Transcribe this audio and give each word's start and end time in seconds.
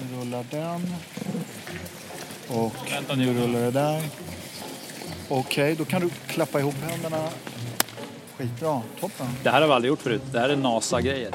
Nu 0.00 0.20
rullar 0.20 0.44
den. 0.50 0.94
Och 2.48 2.74
Vänta 2.92 3.14
nu 3.14 3.34
rullar 3.34 3.60
det 3.60 3.70
där. 3.70 4.02
Okej, 5.28 5.74
då 5.74 5.84
kan 5.84 6.00
du 6.00 6.10
klappa 6.28 6.60
ihop 6.60 6.74
händerna. 6.90 7.28
Skitbra, 8.36 8.82
toppen. 9.00 9.26
Det 9.42 9.50
här 9.50 9.60
har 9.60 9.68
vi 9.68 9.74
aldrig 9.74 9.88
gjort 9.88 10.02
förut. 10.02 10.22
Det 10.32 10.40
här 10.40 10.48
är 10.48 10.56
NASA-grejer. 10.56 11.30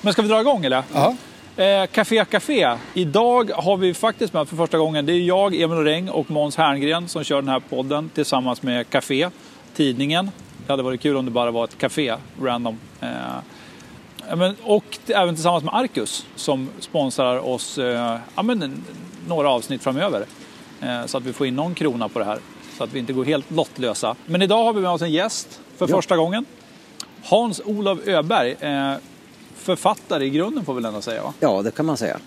Men 0.00 0.12
ska 0.12 0.22
vi 0.22 0.28
dra 0.28 0.40
igång 0.40 0.64
eller? 0.64 0.82
Ja. 0.94 1.16
Eh, 1.56 1.86
Café 1.86 2.24
Café. 2.24 2.76
Idag 2.94 3.50
har 3.54 3.76
vi 3.76 3.94
faktiskt 3.94 4.32
med 4.32 4.48
för 4.48 4.56
första 4.56 4.78
gången. 4.78 5.06
Det 5.06 5.12
är 5.12 5.20
jag, 5.20 5.54
Emil 5.60 5.78
Reng 5.78 6.08
och 6.08 6.30
Måns 6.30 6.56
Herngren 6.56 7.08
som 7.08 7.24
kör 7.24 7.36
den 7.36 7.48
här 7.48 7.60
podden 7.60 8.10
tillsammans 8.14 8.62
med 8.62 8.90
Café, 8.90 9.30
tidningen. 9.74 10.30
Det 10.66 10.72
hade 10.72 10.82
varit 10.82 11.00
kul 11.00 11.16
om 11.16 11.24
det 11.24 11.30
bara 11.30 11.50
var 11.50 11.64
ett 11.64 11.78
café, 11.78 12.14
random. 12.42 12.78
Eh, 13.00 13.08
men, 14.36 14.56
och 14.62 14.98
även 15.08 15.34
tillsammans 15.34 15.64
med 15.64 15.74
Arcus 15.74 16.26
som 16.36 16.68
sponsrar 16.80 17.38
oss 17.48 17.78
eh, 17.78 18.18
ja, 18.34 18.42
men, 18.42 18.84
några 19.28 19.50
avsnitt 19.50 19.82
framöver. 19.82 20.26
Eh, 20.80 21.06
så 21.06 21.16
att 21.18 21.24
vi 21.24 21.32
får 21.32 21.46
in 21.46 21.56
någon 21.56 21.74
krona 21.74 22.08
på 22.08 22.18
det 22.18 22.24
här. 22.24 22.38
Så 22.78 22.84
att 22.84 22.92
vi 22.92 22.98
inte 22.98 23.12
går 23.12 23.24
helt 23.24 23.50
lottlösa. 23.50 24.16
Men 24.26 24.42
idag 24.42 24.64
har 24.64 24.72
vi 24.72 24.80
med 24.80 24.90
oss 24.90 25.02
en 25.02 25.10
gäst 25.12 25.60
för 25.76 25.88
Ja. 25.88 25.96
första 25.96 26.16
gången. 26.16 26.44
Hans-Olof 27.24 27.98
Öberg. 28.06 28.56
Eh, 28.60 28.94
författare 29.56 30.24
i 30.24 30.30
grunden 30.30 30.64
får 30.64 30.74
vi 30.74 30.80
väl 30.80 30.88
ändå 30.88 31.00
säga 31.00 31.22
va? 31.22 31.32
Ja, 31.40 31.62
det 31.62 31.70
kan 31.70 31.86
man 31.86 31.96
säga. 31.96 32.18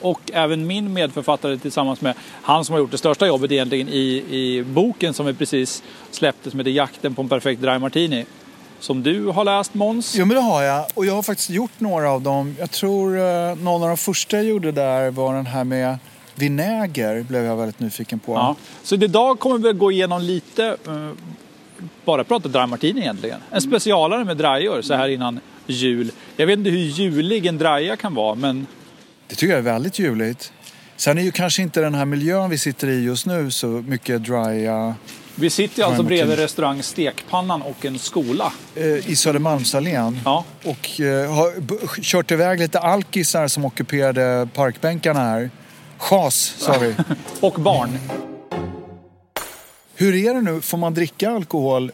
Och 0.00 0.20
även 0.32 0.66
min 0.66 0.92
medförfattare 0.92 1.58
tillsammans 1.58 2.00
med 2.00 2.14
han 2.42 2.64
som 2.64 2.72
har 2.72 2.80
gjort 2.80 2.90
det 2.90 2.98
största 2.98 3.26
jobbet 3.26 3.52
egentligen 3.52 3.88
i, 3.88 4.24
i 4.30 4.62
boken 4.62 5.14
som 5.14 5.26
vi 5.26 5.34
precis 5.34 5.82
släppte 6.10 6.50
som 6.50 6.60
heter 6.60 6.70
Jakten 6.70 7.14
på 7.14 7.22
en 7.22 7.28
perfekt 7.28 7.62
dry 7.62 7.78
martini. 7.78 8.26
Som 8.80 9.02
du 9.02 9.26
har 9.26 9.44
läst 9.44 9.74
Måns. 9.74 10.14
Jo 10.16 10.26
men 10.26 10.36
det 10.36 10.42
har 10.42 10.62
jag. 10.62 10.86
Och 10.94 11.06
jag 11.06 11.14
har 11.14 11.22
faktiskt 11.22 11.50
gjort 11.50 11.80
några 11.80 12.10
av 12.10 12.22
dem. 12.22 12.56
Jag 12.58 12.70
tror 12.70 13.18
eh, 13.18 13.54
någon 13.56 13.82
av 13.82 13.88
de 13.88 13.96
första 13.96 14.36
jag 14.36 14.46
gjorde 14.46 14.72
där 14.72 15.10
var 15.10 15.34
den 15.34 15.46
här 15.46 15.64
med 15.64 15.98
vinäger. 16.34 17.22
Blev 17.22 17.44
jag 17.44 17.56
väldigt 17.56 17.80
nyfiken 17.80 18.18
på. 18.18 18.32
Ja. 18.32 18.56
Så 18.82 18.94
idag 18.94 19.38
kommer 19.38 19.58
vi 19.58 19.72
gå 19.72 19.92
igenom 19.92 20.22
lite, 20.22 20.76
eh, 20.86 21.10
bara 22.04 22.24
prata 22.24 22.48
dry 22.48 22.66
martini 22.66 23.00
egentligen. 23.00 23.40
En 23.50 23.60
specialare 23.60 24.24
med 24.24 24.36
drajor 24.36 24.82
så 24.82 24.94
här 24.94 25.08
innan 25.08 25.40
jul. 25.66 26.10
Jag 26.36 26.46
vet 26.46 26.58
inte 26.58 26.70
hur 26.70 26.78
julig 26.78 27.46
en 27.46 27.58
draja 27.58 27.96
kan 27.96 28.14
vara 28.14 28.34
men 28.34 28.66
Det 29.26 29.34
tycker 29.34 29.52
jag 29.52 29.58
är 29.58 29.62
väldigt 29.62 29.98
ljuvligt. 29.98 30.52
Sen 30.96 31.18
är 31.18 31.22
ju 31.22 31.30
kanske 31.30 31.62
inte 31.62 31.80
den 31.80 31.94
här 31.94 32.04
miljön 32.04 32.50
vi 32.50 32.58
sitter 32.58 32.88
i 32.88 33.04
just 33.04 33.26
nu 33.26 33.50
så 33.50 33.66
mycket 33.66 34.24
drya 34.24 34.94
vi 35.40 35.50
sitter 35.50 35.84
alltså 35.84 36.02
bredvid 36.02 36.38
restaurang 36.38 36.82
Stekpannan 36.82 37.62
och 37.62 37.84
en 37.84 37.98
skola. 37.98 38.52
eh, 38.74 39.10
i 39.10 39.16
Södermalmsallén. 39.16 40.20
Ja. 40.24 40.44
Och 40.64 41.00
eh, 41.00 41.32
har 41.34 42.00
kört 42.02 42.30
iväg 42.30 42.58
lite 42.60 42.78
alkisar 42.78 43.48
som 43.48 43.64
ockuperade 43.64 44.48
parkbänkarna 44.54 45.20
här. 45.20 45.50
Chas 45.98 46.54
sa 46.58 46.78
vi. 46.78 46.94
Och 47.40 47.60
barn 47.60 47.98
Hur 49.94 50.14
är 50.14 50.34
det 50.34 50.40
nu? 50.40 50.60
Får 50.60 50.78
man 50.78 50.94
dricka 50.94 51.30
alkohol? 51.30 51.92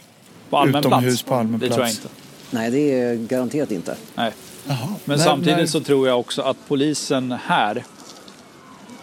på 0.51 0.58
allmän 0.58 0.81
Utomhus 0.81 1.03
plats. 1.05 1.23
på 1.23 1.34
allmän 1.34 1.61
Det 1.61 1.67
tror 1.69 1.81
jag 1.81 1.86
plats. 1.86 1.98
inte. 2.03 2.08
Nej, 2.51 2.70
det 2.70 3.01
är 3.01 3.14
garanterat 3.14 3.70
inte. 3.70 3.97
Nej. 4.14 4.33
Jaha. 4.69 4.79
Men 5.05 5.19
När- 5.19 5.25
samtidigt 5.25 5.58
när- 5.58 5.67
så 5.67 5.81
tror 5.81 6.08
jag 6.08 6.20
också 6.20 6.42
att 6.42 6.56
polisen 6.69 7.33
här, 7.47 7.84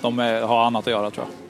de 0.01 0.19
är, 0.19 0.41
har 0.41 0.65
annat 0.65 0.87
att 0.87 0.91
göra 0.91 1.11
tror 1.11 1.25
jag. 1.29 1.40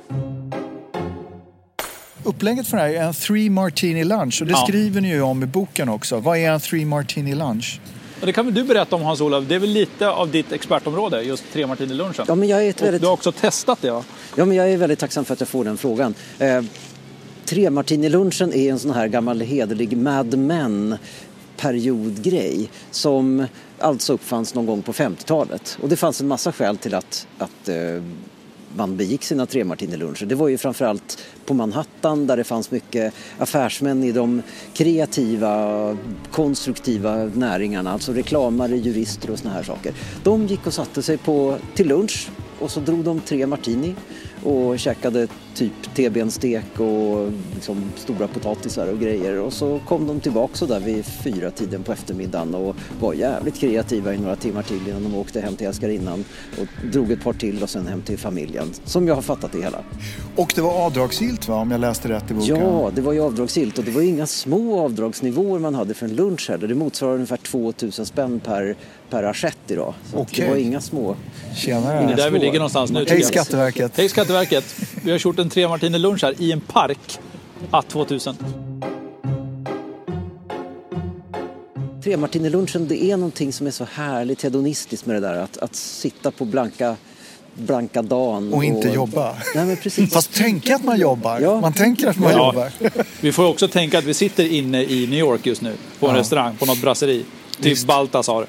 Upplägget 2.23 2.67
för 2.67 2.77
det 2.77 2.83
här 2.83 2.89
är 2.89 3.03
en 3.03 3.13
three 3.13 3.49
martini 3.49 4.03
lunch 4.03 4.41
och 4.41 4.47
det 4.47 4.53
Ja. 4.53 4.65
skriver 4.67 5.01
ni 5.01 5.09
ju 5.09 5.21
om 5.21 5.43
i 5.43 5.45
boken 5.45 5.89
också. 5.89 6.19
Vad 6.19 6.37
är 6.37 6.51
en 6.51 6.59
three 6.59 6.85
martini 6.85 7.35
lunch? 7.35 7.79
Och 8.19 8.25
det 8.27 8.33
kan 8.33 8.45
väl 8.45 8.53
du 8.53 8.63
berätta 8.63 8.95
om 8.95 9.01
Hans-Olof? 9.01 9.45
Det 9.47 9.55
är 9.55 9.59
väl 9.59 9.69
lite 9.69 10.09
av 10.09 10.31
ditt 10.31 10.51
expertområde, 10.51 11.21
just 11.21 11.43
tre 11.53 11.67
martini-lunchen? 11.67 12.25
Ja, 12.27 12.35
men 12.35 12.49
jag 12.49 12.65
är 12.65 12.69
ett 12.69 12.79
Och 12.81 12.85
väldigt... 12.85 13.01
du 13.01 13.07
har 13.07 13.13
också 13.13 13.31
testat 13.31 13.81
det 13.81 13.91
va? 13.91 14.03
Ja, 14.35 14.45
men 14.45 14.57
jag 14.57 14.69
är 14.71 14.77
väldigt 14.77 14.99
tacksam 14.99 15.25
för 15.25 15.33
att 15.33 15.39
jag 15.39 15.49
får 15.49 15.63
den 15.65 15.77
frågan. 15.77 16.13
Eh, 16.39 16.63
tre 17.45 17.69
martini-lunchen 17.69 18.53
är 18.53 18.71
en 18.71 18.79
sån 18.79 18.91
här 18.91 19.07
gammal 19.07 19.41
hederlig 19.41 19.97
Mad 19.97 20.37
Men 20.37 20.97
periodgrej 21.57 22.69
som 22.91 23.47
alltså 23.79 24.13
uppfanns 24.13 24.53
någon 24.53 24.65
gång 24.65 24.81
på 24.81 24.93
50-talet. 24.93 25.77
Och 25.81 25.89
det 25.89 25.95
fanns 25.95 26.21
en 26.21 26.27
massa 26.27 26.51
skäl 26.51 26.77
till 26.77 26.93
att, 26.93 27.27
att 27.37 27.69
eh, 27.69 27.75
man 28.75 28.97
begick 28.97 29.23
sina 29.23 29.45
tre 29.45 29.63
martiniluncher. 29.63 30.25
Det 30.25 30.35
var 30.35 30.47
ju 30.47 30.57
framförallt 30.57 31.17
på 31.45 31.53
Manhattan 31.53 32.27
där 32.27 32.37
det 32.37 32.43
fanns 32.43 32.71
mycket 32.71 33.13
affärsmän 33.37 34.03
i 34.03 34.11
de 34.11 34.41
kreativa, 34.73 35.97
konstruktiva 36.31 37.15
näringarna, 37.15 37.91
alltså 37.91 38.13
reklamare, 38.13 38.77
jurister 38.77 39.31
och 39.31 39.39
såna 39.39 39.53
här 39.53 39.63
saker. 39.63 39.93
De 40.23 40.47
gick 40.47 40.67
och 40.67 40.73
satte 40.73 41.01
sig 41.01 41.17
på, 41.17 41.57
till 41.75 41.87
lunch 41.87 42.29
och 42.59 42.71
så 42.71 42.79
drog 42.79 43.03
de 43.03 43.19
tre 43.19 43.47
martini 43.47 43.95
och 44.43 44.79
käkade 44.79 45.27
typ 45.55 45.95
T-benstek 45.95 46.79
och 46.79 47.31
liksom 47.53 47.83
stora 47.95 48.27
potatisar 48.27 48.87
och 48.87 48.99
grejer. 48.99 49.39
Och 49.39 49.53
så 49.53 49.79
kom 49.87 50.07
de 50.07 50.19
tillbaka 50.19 50.55
så 50.55 50.65
där 50.65 50.79
vid 50.79 51.05
fyra 51.05 51.51
tiden 51.51 51.83
på 51.83 51.91
eftermiddagen 51.91 52.55
och 52.55 52.75
var 52.99 53.13
jävligt 53.13 53.55
kreativa 53.59 54.13
i 54.13 54.17
några 54.17 54.35
timmar 54.35 54.63
till 54.63 54.87
innan 54.87 55.03
de 55.03 55.15
åkte 55.15 55.41
hem 55.41 55.55
till 55.55 55.67
älskarinnan 55.67 56.25
och 56.61 56.91
drog 56.91 57.11
ett 57.11 57.23
par 57.23 57.33
till 57.33 57.63
och 57.63 57.69
sen 57.69 57.87
hem 57.87 58.01
till 58.01 58.17
familjen. 58.17 58.73
Som 58.85 59.07
jag 59.07 59.15
har 59.15 59.21
fattat 59.21 59.51
det 59.51 59.61
hela. 59.61 59.83
Och 60.35 60.51
det 60.55 60.61
var 60.61 60.85
avdragsgillt 60.85 61.47
va, 61.47 61.55
om 61.55 61.71
jag 61.71 61.81
läste 61.81 62.09
rätt 62.09 62.31
i 62.31 62.33
boken? 62.33 62.59
Ja, 62.59 62.91
det 62.95 63.01
var 63.01 63.13
ju 63.13 63.21
avdragsgillt 63.21 63.77
och 63.77 63.83
det 63.83 63.91
var 63.91 64.01
ju 64.01 64.07
inga 64.07 64.27
små 64.27 64.79
avdragsnivåer 64.79 65.59
man 65.59 65.75
hade 65.75 65.93
för 65.93 66.05
en 66.05 66.15
lunch 66.15 66.49
heller. 66.49 66.67
Det 66.67 66.75
motsvarar 66.75 67.13
ungefär 67.13 67.37
2000 67.37 68.05
spänn 68.05 68.39
per, 68.39 68.75
per 69.09 69.23
assiett 69.23 69.57
idag. 69.67 69.93
Så 70.11 70.17
Okej. 70.17 70.45
det 70.45 70.51
var 70.51 70.57
inga 70.57 70.81
små. 70.81 71.15
Tjenare. 71.55 72.05
Det 72.07 72.13
är 72.13 72.17
där 72.17 72.29
vi 72.29 72.37
svår. 72.37 72.45
ligger 72.45 72.59
någonstans 72.59 72.91
nu. 72.91 73.05
Hej. 73.09 73.23
Skatteverket. 73.23 73.97
Hej 73.97 74.09
Skatteverket! 74.09 74.75
Vi 75.03 75.11
har 75.11 75.17
gjort 75.17 75.39
en 75.41 75.49
tre 75.49 75.67
martini-lunch 75.67 76.23
här 76.23 76.33
i 76.41 76.51
en 76.51 76.59
park. 76.61 77.19
Att 77.71 77.87
2000. 77.89 78.35
Tre 82.03 82.17
martini-lunchen, 82.17 82.87
det 82.87 83.03
är 83.03 83.17
någonting 83.17 83.53
som 83.53 83.67
är 83.67 83.71
så 83.71 83.85
härligt 83.93 84.41
hedonistiskt 84.43 85.05
med 85.05 85.15
det 85.15 85.19
där. 85.19 85.33
Att, 85.35 85.57
att 85.57 85.75
sitta 85.75 86.31
på 86.31 86.45
blanka, 86.45 86.95
blanka 87.55 88.01
dagen. 88.01 88.53
Och 88.53 88.63
inte 88.63 88.87
jobba. 88.89 89.35
Nej, 89.55 89.65
men 89.65 89.77
precis. 89.77 90.13
Fast 90.13 90.33
tänka 90.33 90.75
att 90.75 90.83
man 90.83 90.99
jobbar. 90.99 91.39
Ja. 91.39 91.61
Man 91.61 91.73
tänker 91.73 92.07
att 92.07 92.19
man 92.19 92.31
Ja. 92.31 92.47
jobbar. 92.47 92.71
Vi 93.21 93.31
får 93.31 93.47
också 93.47 93.67
tänka 93.67 93.97
att 93.97 94.03
vi 94.05 94.13
sitter 94.13 94.51
inne 94.53 94.83
i 94.83 95.07
New 95.07 95.19
York 95.19 95.45
just 95.45 95.61
nu. 95.61 95.75
På 95.99 96.07
en 96.07 96.13
Ja. 96.15 96.19
restaurang, 96.21 96.55
på 96.57 96.65
något 96.65 96.81
brasseri. 96.81 97.25
Typ 97.61 97.83
Baltasar. 97.85 98.45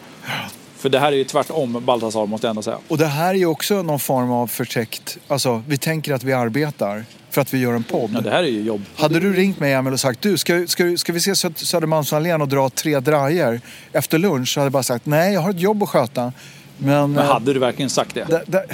För 0.82 0.88
det 0.88 0.98
här 0.98 1.12
är 1.12 1.16
ju 1.16 1.24
tvärtom 1.24 1.82
Baltasar 1.84 2.26
måste 2.26 2.46
jag 2.46 2.50
ändå 2.50 2.62
säga. 2.62 2.78
Och 2.88 2.98
det 2.98 3.06
här 3.06 3.30
är 3.30 3.38
ju 3.38 3.46
också 3.46 3.82
någon 3.82 3.98
form 3.98 4.30
av 4.30 4.46
förtäckt... 4.46 5.18
Alltså, 5.28 5.62
vi 5.68 5.78
tänker 5.78 6.14
att 6.14 6.24
vi 6.24 6.32
arbetar 6.32 7.04
för 7.30 7.40
att 7.40 7.54
vi 7.54 7.58
gör 7.58 7.72
en 7.72 7.82
podd. 7.82 8.10
Ja, 8.14 8.20
det 8.20 8.30
här 8.30 8.42
är 8.42 8.48
ju 8.48 8.62
jobb. 8.62 8.82
Hade 8.96 9.20
du 9.20 9.32
ringt 9.32 9.60
mig 9.60 9.72
Emil 9.72 9.92
och 9.92 10.00
sagt 10.00 10.22
du, 10.22 10.38
ska, 10.38 10.66
ska, 10.66 10.96
ska 10.96 11.12
vi 11.12 11.20
se 11.20 11.32
Sö- 11.32 11.64
Södermalmsallén 11.64 12.42
och 12.42 12.48
dra 12.48 12.70
tre 12.70 13.00
drajer 13.00 13.60
efter 13.92 14.18
lunch? 14.18 14.48
Så 14.48 14.60
hade 14.60 14.66
jag 14.66 14.72
bara 14.72 14.82
sagt 14.82 15.06
nej, 15.06 15.34
jag 15.34 15.40
har 15.40 15.50
ett 15.50 15.60
jobb 15.60 15.82
att 15.82 15.88
sköta. 15.88 16.32
Men... 16.78 17.12
Men 17.12 17.24
eh, 17.24 17.32
hade 17.32 17.52
du 17.52 17.60
verkligen 17.60 17.90
sagt 17.90 18.14
det? 18.14 18.24
det, 18.24 18.42
det, 18.46 18.66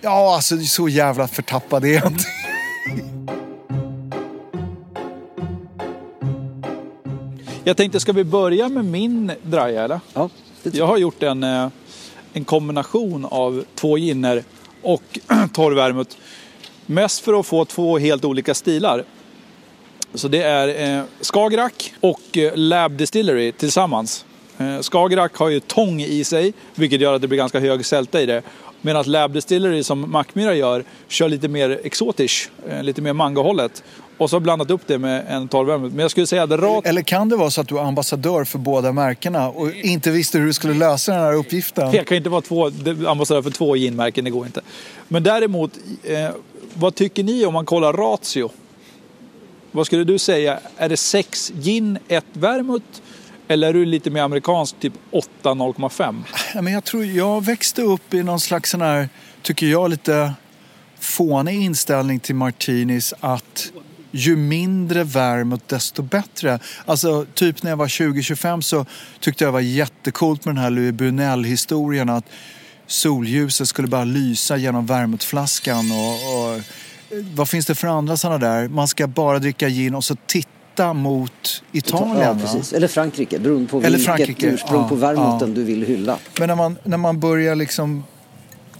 ja, 0.00 0.34
alltså 0.34 0.58
så 0.58 0.88
jävla 0.88 1.28
förtappad 1.28 1.84
är 1.84 1.94
jag 1.94 2.06
inte. 2.06 2.24
Jag 7.64 7.76
tänkte, 7.76 8.00
ska 8.00 8.12
vi 8.12 8.24
börja 8.24 8.68
med 8.68 8.84
min 8.84 9.32
draja 9.42 9.84
eller? 9.84 10.00
Ja, 10.14 10.30
jag 10.62 10.86
har 10.86 10.96
gjort 10.96 11.22
en, 11.22 11.42
eh, 11.42 11.68
en 12.32 12.44
kombination 12.44 13.24
av 13.24 13.64
två 13.74 13.98
ginner 13.98 14.44
och 14.82 15.18
torrvärmut. 15.52 16.16
Mest 16.86 17.20
för 17.20 17.40
att 17.40 17.46
få 17.46 17.64
två 17.64 17.98
helt 17.98 18.24
olika 18.24 18.54
stilar. 18.54 19.04
Så 20.14 20.28
det 20.28 20.42
är 20.42 20.98
eh, 20.98 21.04
Skagerrak 21.20 21.94
och 22.00 22.38
eh, 22.38 22.52
Lab 22.56 22.92
Distillery 22.92 23.52
tillsammans. 23.52 24.24
Eh, 24.58 24.80
Skagerrak 24.80 25.36
har 25.36 25.48
ju 25.48 25.60
tång 25.60 26.00
i 26.02 26.24
sig, 26.24 26.52
vilket 26.74 27.00
gör 27.00 27.14
att 27.14 27.22
det 27.22 27.28
blir 27.28 27.38
ganska 27.38 27.60
hög 27.60 27.86
sälta 27.86 28.22
i 28.22 28.26
det. 28.26 28.42
Medan 28.80 29.04
Lab 29.06 29.32
Distillery 29.32 29.82
som 29.82 30.10
Mackmyra 30.10 30.54
gör, 30.54 30.84
kör 31.08 31.28
lite 31.28 31.48
mer 31.48 31.80
exotisch, 31.84 32.50
eh, 32.68 32.82
lite 32.82 33.02
mer 33.02 33.12
mangohållet. 33.12 33.82
Och 34.18 34.30
så 34.30 34.36
har 34.36 34.40
blandat 34.40 34.70
upp 34.70 34.80
det 34.86 34.98
med 34.98 35.24
en 35.28 35.48
torrvärmut. 35.48 35.92
Men 35.92 36.02
jag 36.02 36.10
skulle 36.10 36.26
säga 36.26 36.42
att 36.42 36.50
rakt 36.50 36.86
Eller 36.86 37.02
kan 37.02 37.28
det 37.28 37.36
vara 37.36 37.50
så 37.50 37.60
att 37.60 37.68
du 37.68 37.78
är 37.78 37.82
ambassadör 37.82 38.44
för 38.44 38.58
båda 38.58 38.92
märkena 38.92 39.48
och 39.48 39.72
inte 39.72 40.10
visste 40.10 40.38
hur 40.38 40.46
du 40.46 40.52
skulle 40.52 40.74
lösa 40.74 41.12
den 41.12 41.20
här 41.20 41.32
uppgiften? 41.32 41.92
Jag 41.92 42.06
kan 42.06 42.16
inte 42.16 42.28
vara 42.30 42.40
två, 42.40 42.70
ambassadör 43.06 43.42
för 43.42 43.50
två 43.50 43.76
ginmärken, 43.76 44.24
det 44.24 44.30
går 44.30 44.46
inte. 44.46 44.60
Men 45.08 45.22
däremot, 45.22 45.72
eh, 46.04 46.30
vad 46.74 46.94
tycker 46.94 47.24
ni 47.24 47.44
om 47.46 47.54
man 47.54 47.66
kollar 47.66 47.92
ratio? 47.92 48.50
Vad 49.72 49.86
skulle 49.86 50.04
du 50.04 50.18
säga? 50.18 50.58
Är 50.76 50.88
det 50.88 50.96
6 50.96 51.52
gin, 51.54 51.98
1 52.08 52.24
vermouth? 52.32 52.86
Eller 53.48 53.68
är 53.68 53.72
du 53.72 53.84
lite 53.84 54.10
mer 54.10 54.22
amerikansk, 54.22 54.80
typ 54.80 54.92
8, 55.10 55.28
0,5? 55.54 56.24
Ja, 56.54 56.62
men 56.62 56.72
jag 56.72 56.84
tror 56.84 57.04
jag 57.04 57.44
växte 57.44 57.82
upp 57.82 58.14
i 58.14 58.22
någon 58.22 58.40
slags 58.40 58.70
sån 58.70 58.80
här, 58.80 59.08
tycker 59.42 59.66
jag, 59.66 59.90
lite 59.90 60.32
fånig 61.00 61.62
inställning 61.62 62.20
till 62.20 62.34
martinis 62.34 63.14
att 63.20 63.72
ju 64.10 64.36
mindre 64.36 65.04
vermouth 65.04 65.64
desto 65.66 66.02
bättre. 66.02 66.58
Alltså 66.84 67.26
typ 67.34 67.62
när 67.62 67.70
jag 67.70 67.76
var 67.76 67.86
20-25 67.86 68.60
så 68.60 68.86
tyckte 69.20 69.44
jag 69.44 69.48
det 69.48 69.52
var 69.52 69.60
jättekult 69.60 70.44
med 70.44 70.54
den 70.54 70.62
här 70.62 70.70
Louis 70.70 70.92
Brunel-historien 70.92 72.08
att 72.08 72.24
solljuset 72.86 73.68
skulle 73.68 73.88
bara 73.88 74.04
lysa 74.04 74.56
genom 74.56 74.86
vermouthflaskan 74.86 75.92
och, 75.92 76.12
och 76.12 76.60
vad 77.34 77.48
finns 77.48 77.66
det 77.66 77.74
för 77.74 77.88
andra 77.88 78.16
sådana 78.16 78.38
där? 78.38 78.68
Man 78.68 78.88
ska 78.88 79.06
bara 79.06 79.38
dricka 79.38 79.68
gin 79.68 79.94
och 79.94 80.04
så 80.04 80.16
titta 80.26 80.92
mot 80.92 81.62
Italien. 81.72 82.40
Ja. 82.44 82.76
Eller 82.76 82.88
Frankrike, 82.88 83.38
beroende 83.38 83.68
på 83.68 83.82
Eller 83.82 84.16
vilket 84.16 84.44
ursprung 84.44 84.80
ja, 84.82 84.88
på 84.88 84.94
vermouthen 84.94 85.48
ja. 85.48 85.54
du 85.54 85.64
vill 85.64 85.84
hylla. 85.84 86.18
Men 86.38 86.48
när 86.48 86.56
man, 86.56 86.78
när 86.84 86.96
man 86.96 87.20
börjar 87.20 87.56
liksom 87.56 88.04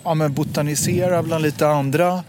ja, 0.04 0.14
men 0.14 0.32
botanisera 0.32 1.22
bland 1.22 1.42
lite 1.42 1.68
andra 1.68 2.24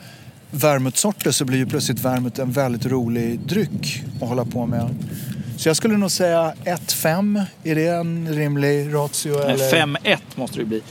vermouthsorter 0.52 1.32
så 1.32 1.46
blir 1.46 1.58
ju 1.58 1.66
plötsligt 1.66 2.00
vermouth 2.00 2.42
en 2.42 2.52
väldigt 2.52 2.86
rolig 2.86 3.40
dryck 3.40 4.04
att 4.22 4.28
hålla 4.28 4.46
på 4.46 4.66
med. 4.66 4.90
Så 5.58 5.70
jag 5.70 5.76
skulle 5.78 5.98
nog 5.98 6.12
säga 6.12 6.54
1-5. 6.64 7.46
Är 7.64 7.76
det 7.76 7.88
en 7.88 8.34
rimlig 8.34 8.94
ratio? 8.94 9.44
Eller? 9.44 9.72
5-1 9.72 10.18
måste 10.36 10.60
det 10.60 10.66
bli. 10.66 10.82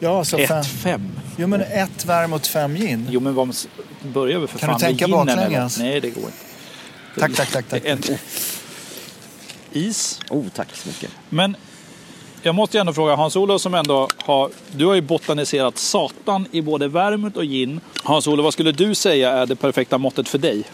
Ja, 0.00 0.24
så 0.24 0.38
fem. 0.38 0.62
1-5. 0.62 1.00
Jo, 1.36 1.46
men 1.46 1.60
ett 1.60 2.04
vermouth, 2.04 2.50
fem 2.50 2.74
gin. 2.74 3.06
Jo 3.10 3.20
men 3.20 3.34
vad 3.34 3.56
börjar 4.02 4.38
vi 4.38 4.46
för 4.46 4.58
Kan 4.58 4.68
fan 4.68 4.78
du 4.78 4.86
tänka 4.86 5.08
med 5.08 5.18
ginen, 5.18 5.36
baklänges? 5.36 5.78
Nej 5.78 6.00
det 6.00 6.10
går 6.10 6.24
inte. 6.24 7.20
Tack, 7.20 7.34
tack, 7.34 7.50
tack. 7.50 7.68
tack. 7.68 7.82
En... 7.84 8.02
Is. 9.72 10.20
Oh, 10.30 10.48
tack 10.48 10.68
så 10.76 10.88
mycket. 10.88 11.10
Men 11.28 11.56
jag 12.42 12.54
måste 12.54 12.76
ju 12.76 12.80
ändå 12.80 12.92
fråga 12.92 13.16
Hans-Olof 13.16 13.60
som 13.60 13.74
ändå 13.74 14.08
har... 14.16 14.50
Du 14.72 14.86
har 14.86 14.94
ju 14.94 15.00
botaniserat 15.00 15.78
satan 15.78 16.46
i 16.50 16.62
både 16.62 16.88
vermouth 16.88 17.36
och 17.36 17.44
gin. 17.44 17.80
Hans-Olof, 18.02 18.44
vad 18.44 18.52
skulle 18.52 18.72
du 18.72 18.94
säga 18.94 19.30
är 19.30 19.46
det 19.46 19.56
perfekta 19.56 19.98
måttet 19.98 20.28
för 20.28 20.38
dig? 20.38 20.64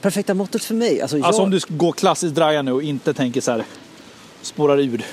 Perfekta 0.00 0.34
måttet 0.34 0.64
för 0.64 0.74
mig? 0.74 1.02
Alltså, 1.02 1.18
jag... 1.18 1.26
Alltså 1.26 1.42
om 1.42 1.50
du 1.50 1.60
går 1.68 1.92
klassiskt 1.92 2.34
draja 2.34 2.62
nu 2.62 2.72
och 2.72 2.82
inte 2.82 3.14
tänker 3.14 3.40
så 3.40 3.50
här 3.50 3.64
spårar 4.42 4.78
ur. 4.78 5.04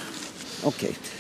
Okej. 0.63 0.89
Eh, 0.89 1.12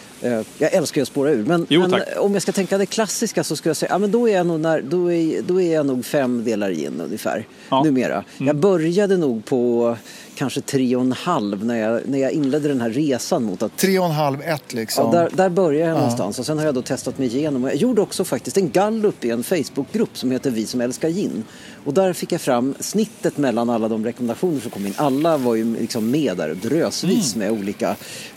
Jag 0.57 0.73
älskar 0.73 0.99
ju 0.99 1.01
att 1.01 1.07
spåra 1.07 1.31
ur. 1.31 1.45
Men, 1.45 1.65
Jo, 1.69 1.87
men 1.87 2.01
om 2.17 2.33
jag 2.33 2.41
ska 2.41 2.51
tänka 2.51 2.77
det 2.77 2.85
klassiska 2.85 3.43
så 3.43 3.55
skulle 3.55 3.69
jag 3.69 3.77
säga, 3.77 3.91
ja 3.91 3.97
men 3.97 4.11
då 4.11 4.29
är 4.29 4.33
jag 4.33 4.47
nog, 4.47 4.59
när, 4.59 4.81
då 4.81 5.11
är, 5.11 5.41
då 5.41 5.61
är 5.61 5.73
jag 5.73 5.85
nog 5.85 6.05
fem 6.05 6.43
delar 6.43 6.71
gin 6.71 7.01
ungefär. 7.05 7.47
Ja. 7.69 7.81
Mm. 7.81 7.93
Numera. 7.93 8.23
Jag 8.37 8.55
började 8.55 9.17
nog 9.17 9.45
på 9.45 9.95
kanske 10.35 10.61
tre 10.61 10.95
och 10.95 11.01
en 11.01 11.11
halv 11.11 11.65
när 11.65 11.75
jag, 11.75 12.01
när 12.05 12.19
jag 12.19 12.31
inledde 12.31 12.67
den 12.67 12.81
här 12.81 12.89
resan 12.89 13.43
mot 13.43 13.61
att 13.63 13.77
Tre 13.77 13.99
och 13.99 14.05
en 14.05 14.11
halv, 14.11 14.41
ett 14.41 14.73
liksom. 14.73 15.05
Ja, 15.13 15.19
där, 15.19 15.29
där 15.33 15.49
började 15.49 15.89
jag 15.89 15.97
någonstans 15.97 16.39
och 16.39 16.45
sen 16.45 16.57
har 16.57 16.65
jag 16.65 16.75
då 16.75 16.81
testat 16.81 17.17
mig 17.17 17.27
igenom. 17.27 17.63
Jag 17.63 17.75
gjorde 17.75 18.01
också 18.01 18.23
faktiskt 18.23 18.57
en 18.57 18.71
gallup 18.71 19.25
i 19.25 19.29
en 19.29 19.43
Facebookgrupp 19.43 20.17
som 20.17 20.31
heter 20.31 20.51
Vi 20.51 20.65
som 20.65 20.81
älskar 20.81 21.09
gin. 21.09 21.43
Och 21.85 21.93
där 21.93 22.13
fick 22.13 22.31
jag 22.31 22.41
fram 22.41 22.75
snittet 22.79 23.37
mellan 23.37 23.69
alla 23.69 23.87
de 23.87 24.05
rekommendationer 24.05 24.59
som 24.61 24.71
kom 24.71 24.85
in. 24.87 24.93
Alla 24.97 25.37
var 25.37 25.55
ju 25.55 25.75
liksom 25.79 26.11
med 26.11 26.37
där 26.37 26.55
drösvis 26.55 27.35
med 27.35 27.51
olika, 27.51 27.95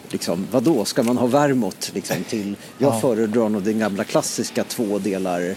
liksom, 0.08 0.46
vadå, 0.52 0.84
ska 0.84 1.02
man 1.02 1.18
ha 1.18 1.26
vermouth 1.26 1.94
liksom 1.94 2.16
till? 2.28 2.56
Jag 2.78 2.94
Ja. 2.94 3.00
föredrar 3.00 3.48
nog 3.48 3.62
den 3.62 3.78
gamla 3.78 4.04
klassiska 4.04 4.64
två 4.64 4.98
delar 4.98 5.54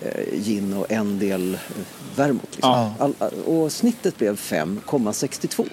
eh, 0.00 0.34
gin 0.42 0.74
och 0.74 0.92
en 0.92 1.18
del 1.18 1.54
eh, 1.54 1.60
vermouth. 2.16 2.46
Liksom. 2.50 2.70
Ja. 2.70 2.94
All, 2.98 3.14
och 3.46 3.72
snittet 3.72 4.18
blev 4.18 4.36
5,62. 4.36 5.64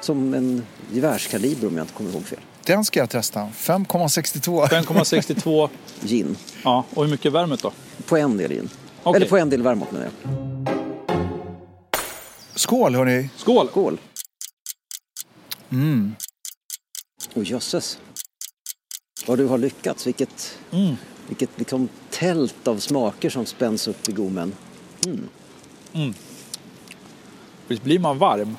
Som 0.00 0.34
en 0.34 0.62
gevärskaliber 0.92 1.68
om 1.68 1.76
jag 1.76 1.84
inte 1.84 1.94
kommer 1.94 2.10
ihåg 2.12 2.24
fel. 2.24 2.38
Den 2.66 2.84
ska 2.84 3.00
jag 3.00 3.10
testa. 3.10 3.40
5,62. 3.56 4.66
5,62. 4.68 5.68
Gin. 6.04 6.36
ja, 6.64 6.84
och 6.94 7.04
hur 7.04 7.10
mycket 7.10 7.32
vermouth 7.32 7.62
då? 7.62 7.72
På 8.06 8.16
en 8.16 8.36
del 8.36 8.50
gin. 8.52 8.68
Okej. 9.02 9.16
Eller 9.16 9.28
på 9.28 9.36
en 9.36 9.50
del 9.50 9.62
vermouth 9.62 9.92
menar 9.92 10.06
jag. 10.06 10.12
Skål 12.54 12.94
hörni. 12.94 13.28
Skål! 13.36 13.68
Skål! 13.68 13.98
Mm. 15.70 16.14
Och 17.34 17.44
jösses. 17.44 17.98
Vad 19.26 19.38
du 19.38 19.46
har 19.46 19.58
lyckats. 19.58 20.06
Vilket, 20.06 20.58
Mm. 20.72 20.94
vilket 21.28 21.50
liksom 21.56 21.88
tält 22.10 22.68
av 22.68 22.78
smaker 22.78 23.30
som 23.30 23.46
spänns 23.46 23.88
upp 23.88 24.08
i 24.08 24.12
gommen. 24.12 24.54
Visst 27.68 27.82
blir 27.82 27.98
man 27.98 28.18
varm? 28.18 28.56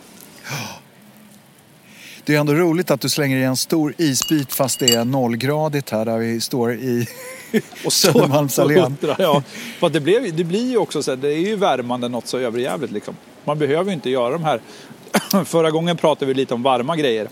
Det 2.26 2.36
är 2.36 2.40
ändå 2.40 2.54
roligt 2.54 2.92
att 2.92 3.02
du 3.02 3.10
slänger 3.10 3.38
i 3.38 3.44
en 3.44 3.58
stor 3.58 3.94
isbit 3.98 4.54
fast 4.54 4.80
det 4.80 4.94
är 4.94 5.06
nollgradigt 5.06 5.90
här 5.90 6.06
där 6.06 6.18
vi 6.18 6.42
står 6.42 6.74
i 6.74 7.08
Och 7.86 7.94
Södermalmsallén. 7.94 8.98
ja. 9.18 9.44
För 9.80 9.90
det, 9.90 10.00
blev, 10.00 10.36
det 10.36 10.44
blir 10.44 10.72
ju 10.72 10.78
också 10.78 11.04
så 11.04 11.12
här, 11.12 11.18
det 11.18 11.34
är 11.34 11.38
ju 11.38 11.56
värmande 11.56 12.08
något 12.10 12.28
så 12.28 12.38
överjävligt 12.38 12.92
liksom. 12.94 13.16
Man 13.46 13.60
behöver 13.60 13.86
ju 13.86 13.94
inte 13.94 14.10
göra 14.10 14.30
de 14.30 14.44
här. 14.44 14.60
Förra 15.46 15.72
gången 15.72 15.98
pratade 15.98 16.26
vi 16.26 16.34
lite 16.34 16.54
om 16.54 16.64
varma 16.64 16.96
grejer. 16.96 17.28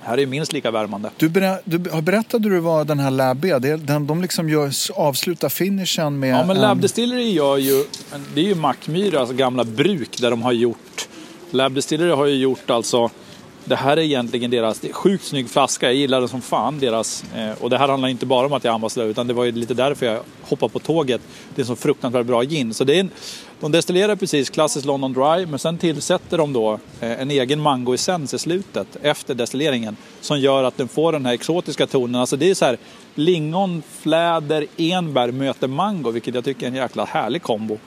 Här 0.00 0.18
är 0.18 0.26
minst 0.26 0.52
lika 0.52 0.70
värmande. 0.70 1.10
Du, 1.16 1.28
berä, 1.28 1.58
du 1.64 1.78
berättade 1.78 2.48
du 2.48 2.58
vad 2.58 2.86
den 2.86 2.98
här 2.98 3.10
Lab 3.10 3.44
är 3.44 3.76
den, 3.76 4.06
de 4.06 4.22
liksom 4.22 4.48
gör, 4.48 4.70
avslutar 4.94 5.48
finishen 5.48 6.18
med... 6.18 6.34
Ja 6.34 6.44
men 6.46 6.56
en- 6.56 6.62
Lab 6.62 6.80
Distillery 6.80 7.32
gör 7.32 7.56
ju, 7.56 7.84
det 8.34 8.40
är 8.40 8.44
ju 8.44 8.54
Mackmyra, 8.54 9.20
alltså 9.20 9.34
gamla 9.34 9.64
bruk 9.64 10.18
där 10.18 10.30
de 10.30 10.42
har 10.42 10.52
gjort, 10.52 11.08
Lab 11.50 11.74
Distillery 11.74 12.10
har 12.10 12.26
ju 12.26 12.34
gjort 12.36 12.70
alltså, 12.70 13.10
det 13.64 13.76
här 13.76 13.96
är 13.96 14.00
egentligen 14.00 14.50
deras, 14.50 14.80
det 14.80 14.88
är 14.88 14.92
sjukt 14.92 15.24
snygg 15.24 15.50
flaska, 15.50 15.86
jag 15.86 15.94
gillar 15.94 16.20
den 16.20 16.28
som 16.28 16.42
fan 16.42 16.78
deras, 16.78 17.24
eh, 17.36 17.62
och 17.62 17.70
det 17.70 17.78
här 17.78 17.88
handlar 17.88 18.08
inte 18.08 18.26
bara 18.26 18.46
om 18.46 18.52
att 18.52 18.64
jag 18.64 18.70
är 18.70 18.74
ambassadör 18.74 19.08
utan 19.08 19.26
det 19.26 19.34
var 19.34 19.44
ju 19.44 19.52
lite 19.52 19.74
därför 19.74 20.06
jag 20.06 20.20
hoppade 20.42 20.72
på 20.72 20.78
tåget. 20.78 21.20
Det 21.54 21.62
är 21.62 21.66
så 21.66 21.76
fruktansvärt 21.76 22.26
bra 22.26 22.42
gin. 22.42 22.74
Så 22.74 22.84
det 22.84 22.96
är 22.96 23.00
en, 23.00 23.10
de 23.60 23.72
destillerar 23.72 24.16
precis 24.16 24.50
klassisk 24.50 24.86
London 24.86 25.12
Dry 25.12 25.46
men 25.46 25.58
sen 25.58 25.78
tillsätter 25.78 26.38
de 26.38 26.52
då 26.52 26.72
eh, 27.00 27.20
en 27.20 27.30
egen 27.30 27.60
mangoessens 27.60 28.34
i 28.34 28.38
slutet 28.38 28.96
efter 29.02 29.34
destilleringen 29.34 29.96
som 30.20 30.40
gör 30.40 30.64
att 30.64 30.76
den 30.76 30.88
får 30.88 31.12
den 31.12 31.26
här 31.26 31.32
exotiska 31.32 31.86
tonen. 31.86 32.20
Alltså 32.20 32.36
det 32.36 32.50
är 32.50 32.54
så 32.54 32.64
här 32.64 32.78
lingon, 33.14 33.82
fläder, 34.00 34.66
enbär 34.76 35.30
möter 35.30 35.68
mango 35.68 36.10
vilket 36.10 36.34
jag 36.34 36.44
tycker 36.44 36.66
är 36.66 36.70
en 36.70 36.76
jäkla 36.76 37.04
härlig 37.04 37.42
kombo. 37.42 37.78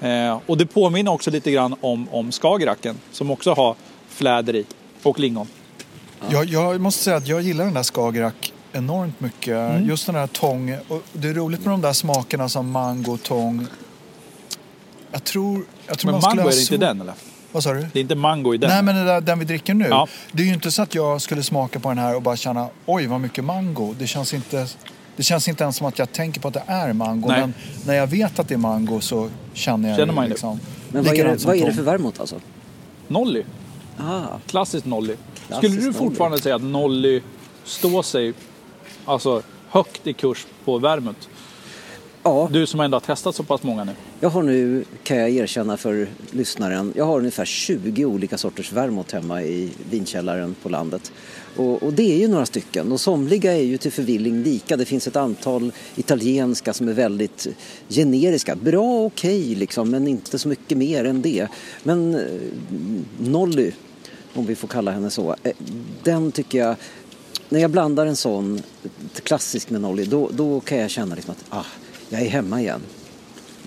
Eh, 0.00 0.40
och 0.46 0.56
det 0.56 0.66
påminner 0.66 1.12
också 1.12 1.30
lite 1.30 1.50
grann 1.50 1.74
om, 1.80 2.08
om 2.10 2.32
Skagerraken 2.32 2.96
som 3.12 3.30
också 3.30 3.52
har 3.52 3.74
fläder 4.08 4.56
i 4.56 4.64
och 5.02 5.18
lingon. 5.18 5.46
Jag, 6.28 6.44
jag 6.44 6.80
måste 6.80 7.02
säga 7.02 7.16
att 7.16 7.28
jag 7.28 7.42
gillar 7.42 7.64
den 7.64 7.74
där 7.74 7.82
Skagerrak 7.82 8.52
enormt 8.72 9.20
mycket. 9.20 9.54
Mm. 9.54 9.88
Just 9.88 10.06
den 10.06 10.14
där 10.14 10.26
tång. 10.26 10.76
Och 10.88 11.02
det 11.12 11.28
är 11.28 11.34
roligt 11.34 11.60
med 11.60 11.72
de 11.72 11.80
där 11.80 11.92
smakerna 11.92 12.48
som 12.48 12.70
mango, 12.70 13.16
tång. 13.16 13.66
Jag 15.12 15.24
tror, 15.24 15.64
jag 15.86 15.98
tror 15.98 16.12
Men 16.12 16.20
man 16.20 16.30
skulle 16.30 16.42
mango 16.42 16.50
är 16.50 16.56
det 16.56 16.60
inte 16.60 16.76
den 16.76 17.00
eller? 17.00 17.14
Vad 17.52 17.62
sa 17.62 17.72
du? 17.72 17.86
Det 17.92 17.98
är 17.98 18.00
inte 18.00 18.14
mango 18.14 18.54
i 18.54 18.58
den? 18.58 18.70
Nej 18.70 18.82
men 18.82 18.94
den, 18.94 19.06
där, 19.06 19.20
den 19.20 19.38
vi 19.38 19.44
dricker 19.44 19.74
nu. 19.74 19.86
Ja. 19.88 20.08
Det 20.32 20.42
är 20.42 20.46
ju 20.46 20.54
inte 20.54 20.70
så 20.70 20.82
att 20.82 20.94
jag 20.94 21.22
skulle 21.22 21.42
smaka 21.42 21.80
på 21.80 21.88
den 21.88 21.98
här 21.98 22.16
och 22.16 22.22
bara 22.22 22.36
känna 22.36 22.68
oj 22.86 23.06
vad 23.06 23.20
mycket 23.20 23.44
mango. 23.44 23.94
Det 23.98 24.06
känns 24.06 24.34
inte, 24.34 24.66
det 25.16 25.22
känns 25.22 25.48
inte 25.48 25.62
ens 25.62 25.76
som 25.76 25.86
att 25.86 25.98
jag 25.98 26.12
tänker 26.12 26.40
på 26.40 26.48
att 26.48 26.54
det 26.54 26.62
är 26.66 26.92
mango. 26.92 27.28
Nej. 27.28 27.40
Men 27.40 27.54
när 27.86 27.94
jag 27.94 28.06
vet 28.06 28.38
att 28.38 28.48
det 28.48 28.54
är 28.54 28.58
mango 28.58 29.00
så 29.00 29.30
känner 29.52 29.88
jag 29.88 29.98
Känner 29.98 30.12
man 30.12 30.22
det. 30.24 30.28
det. 30.28 30.30
Liksom. 30.30 30.60
Men 30.88 31.04
vad 31.04 31.14
är, 31.14 31.24
det, 31.24 31.44
vad 31.44 31.56
är 31.56 31.66
det 31.66 31.72
för 31.72 31.82
vermouth 31.82 32.20
alltså? 32.20 32.40
Nolly. 33.08 33.44
Ah, 34.00 34.38
Klassiskt 34.46 34.86
nolly. 34.86 35.14
Klassiskt 35.46 35.56
Skulle 35.56 35.76
du 35.80 35.86
nolly. 35.86 35.98
fortfarande 35.98 36.38
säga 36.40 36.54
att 36.54 36.62
nolly 36.62 37.22
står 37.64 38.02
sig 38.02 38.32
alltså, 39.04 39.42
högt 39.68 40.06
i 40.06 40.12
kurs 40.12 40.46
på 40.64 40.78
vermouth? 40.78 41.18
ja, 42.22 42.48
Du 42.52 42.66
som 42.66 42.80
ändå 42.80 42.94
har 42.96 43.00
testat 43.00 43.34
så 43.36 43.42
pass 43.42 43.62
många 43.62 43.84
nu. 43.84 43.92
jag 44.20 44.30
har 44.30 44.42
nu, 44.42 44.84
kan 45.02 45.16
jag 45.16 45.30
erkänna 45.30 45.76
för 45.76 46.08
lyssnaren, 46.30 46.92
jag 46.96 47.04
har 47.04 47.18
ungefär 47.18 47.44
20 47.44 48.04
olika 48.04 48.38
sorters 48.38 48.72
vermouth 48.72 49.14
hemma 49.14 49.42
i 49.42 49.70
vinkällaren 49.90 50.54
på 50.62 50.68
landet. 50.68 51.12
Och, 51.56 51.82
och 51.82 51.92
det 51.92 52.12
är 52.12 52.18
ju 52.18 52.28
några 52.28 52.46
stycken 52.46 52.92
och 52.92 53.00
somliga 53.00 53.52
är 53.52 53.62
ju 53.62 53.78
till 53.78 53.92
förvilling 53.92 54.42
lika. 54.42 54.76
Det 54.76 54.84
finns 54.84 55.06
ett 55.06 55.16
antal 55.16 55.72
italienska 55.96 56.72
som 56.72 56.88
är 56.88 56.92
väldigt 56.92 57.46
generiska. 57.88 58.56
Bra, 58.56 59.04
okej 59.04 59.54
liksom, 59.54 59.90
men 59.90 60.08
inte 60.08 60.38
så 60.38 60.48
mycket 60.48 60.78
mer 60.78 61.04
än 61.04 61.22
det. 61.22 61.48
Men 61.82 62.14
eh, 62.14 62.20
Nolly, 63.18 63.72
om 64.34 64.46
vi 64.46 64.54
får 64.54 64.68
kalla 64.68 64.90
henne 64.90 65.10
så, 65.10 65.36
eh, 65.42 65.52
den 66.02 66.32
tycker 66.32 66.58
jag 66.58 66.76
när 67.48 67.60
jag 67.60 67.70
blandar 67.70 68.06
en 68.06 68.16
sån 68.16 68.62
klassisk 69.22 69.70
med 69.70 69.80
Nolly, 69.80 70.04
då, 70.04 70.30
då 70.32 70.60
kan 70.60 70.78
jag 70.78 70.90
känna 70.90 71.14
liksom 71.14 71.34
att 71.38 71.44
ah, 71.58 71.66
jag 72.08 72.22
är 72.22 72.28
hemma 72.28 72.60
igen. 72.60 72.80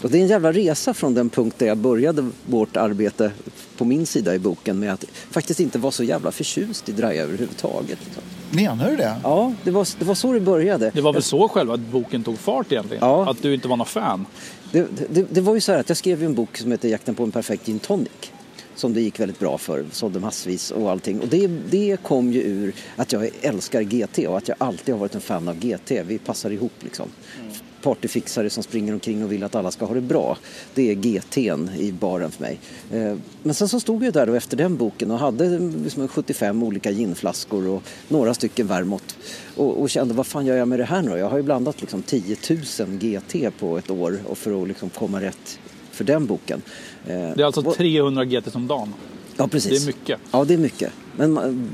Och 0.02 0.10
det 0.10 0.18
är 0.18 0.22
en 0.22 0.28
jävla 0.28 0.52
resa 0.52 0.94
från 0.94 1.14
den 1.14 1.30
punkt 1.30 1.56
där 1.58 1.68
jag 1.68 1.78
började 1.78 2.30
vårt 2.46 2.78
arbete 2.78 3.32
på 3.78 3.86
min 3.86 4.06
sida 4.06 4.36
i 4.36 4.40
boken 4.40 4.80
med 4.80 4.94
att 4.94 5.06
faktiskt 5.32 5.60
inte 5.60 5.80
vara 5.80 5.92
så 5.92 6.04
jävla 6.04 6.32
förtjust 6.32 6.90
i 6.90 6.92
draja 6.92 7.24
överhuvudtaget. 7.24 8.00
Liksom. 8.06 8.24
Menar 8.52 8.90
du 8.90 8.96
det? 8.98 9.16
Ja, 9.24 9.54
det 9.64 9.72
var, 9.72 9.88
det 10.00 10.06
var 10.06 10.16
så 10.16 10.34
det 10.34 10.40
började. 10.40 10.92
Det 10.94 11.02
var 11.02 11.14
väl 11.14 11.24
så 11.24 11.50
själva 11.50 11.74
att 11.74 11.80
boken 11.80 12.24
tog 12.24 12.40
fart 12.40 12.72
egentligen? 12.72 13.08
Ja. 13.08 13.30
Att 13.30 13.42
du 13.42 13.54
inte 13.54 13.68
var 13.68 13.78
någon 13.78 13.88
fan? 13.88 14.26
Det, 14.72 14.88
det, 15.10 15.26
det 15.30 15.42
var 15.42 15.54
ju 15.54 15.62
så 15.62 15.72
här 15.72 15.80
att 15.80 15.90
jag 15.90 15.98
skrev 15.98 16.20
ju 16.20 16.26
en 16.26 16.34
bok 16.34 16.58
som 16.58 16.72
heter 16.72 16.90
Jakten 16.90 17.16
på 17.16 17.24
en 17.24 17.32
perfekt 17.32 17.66
gin 17.66 17.80
tonic. 17.80 18.32
Som 18.76 18.94
det 18.94 19.02
gick 19.02 19.20
väldigt 19.20 19.40
bra 19.40 19.58
för, 19.58 19.86
sålde 19.92 20.20
massvis 20.20 20.72
och 20.72 20.92
allting. 20.92 21.20
Och 21.20 21.28
det, 21.28 21.48
det 21.48 21.98
kom 22.04 22.32
ju 22.32 22.42
ur 22.42 22.74
att 22.96 23.12
jag 23.12 23.30
älskar 23.42 23.82
GT 23.82 24.28
och 24.28 24.38
att 24.38 24.48
jag 24.48 24.58
alltid 24.60 24.96
har 24.96 25.00
varit 25.00 25.16
en 25.16 25.22
fan 25.22 25.48
av 25.48 25.60
GT. 25.60 25.92
Vi 25.92 26.18
passar 26.18 26.50
ihop 26.50 26.74
liksom. 26.80 27.10
Mm. 27.40 27.54
partyfixare 27.82 28.50
som 28.50 28.64
springer 28.64 28.94
omkring 28.94 29.24
och 29.24 29.32
vill 29.32 29.44
att 29.44 29.56
alla 29.56 29.72
ska 29.72 29.86
ha 29.86 29.94
det 29.94 30.02
bra. 30.02 30.38
Det 30.74 30.92
är 30.92 30.96
GT'n 30.96 31.78
i 31.78 31.92
baren 31.92 32.32
för 32.32 32.42
mig. 32.42 32.60
Eh, 32.92 33.18
men 33.44 33.54
sen 33.54 33.68
så 33.68 33.80
stod 33.80 34.04
jag 34.04 34.14
där 34.14 34.28
då 34.28 34.34
efter 34.34 34.58
den 34.58 34.78
boken 34.78 35.12
och 35.12 35.20
hade 35.20 35.46
mm, 35.46 35.84
liksom 35.84 36.08
75 36.08 36.64
olika 36.64 36.92
ginflaskor 36.92 37.68
och 37.68 37.84
några 38.08 38.34
stycken 38.34 38.68
vermouth. 38.68 39.16
Och, 39.56 39.82
och 39.82 39.90
kände, 39.90 40.14
vad 40.14 40.28
fan 40.28 40.46
gör 40.46 40.56
jag 40.56 40.68
med 40.68 40.80
det 40.80 40.86
här 40.86 41.02
nu 41.02 41.18
Jag 41.18 41.30
har 41.30 41.38
ju 41.38 41.44
blandat 41.44 41.82
liksom 41.82 42.02
10 42.02 42.38
000 42.50 42.60
GT 43.00 43.60
på 43.60 43.78
ett 43.78 43.90
år 43.90 44.20
och 44.28 44.38
för 44.38 44.62
att 44.62 44.68
liksom 44.68 44.90
komma 44.90 45.22
rätt 45.22 45.60
för 45.94 46.04
den 46.04 46.26
boken. 46.26 46.62
Eh, 47.08 47.16
det 47.36 47.42
är 47.42 47.46
alltså 47.46 47.74
300 47.74 48.26
GT 48.26 48.52
som 48.52 48.68
dagen? 48.68 48.94
Ja, 49.38 49.48
precis. 49.48 49.72
Det 49.72 49.92
är 49.92 49.96
mycket. 49.96 50.20
Ja, 50.32 50.46
det 50.46 50.54
är 50.54 50.58
mycket. 50.58 50.92
Men 51.18 51.32
man, 51.32 51.70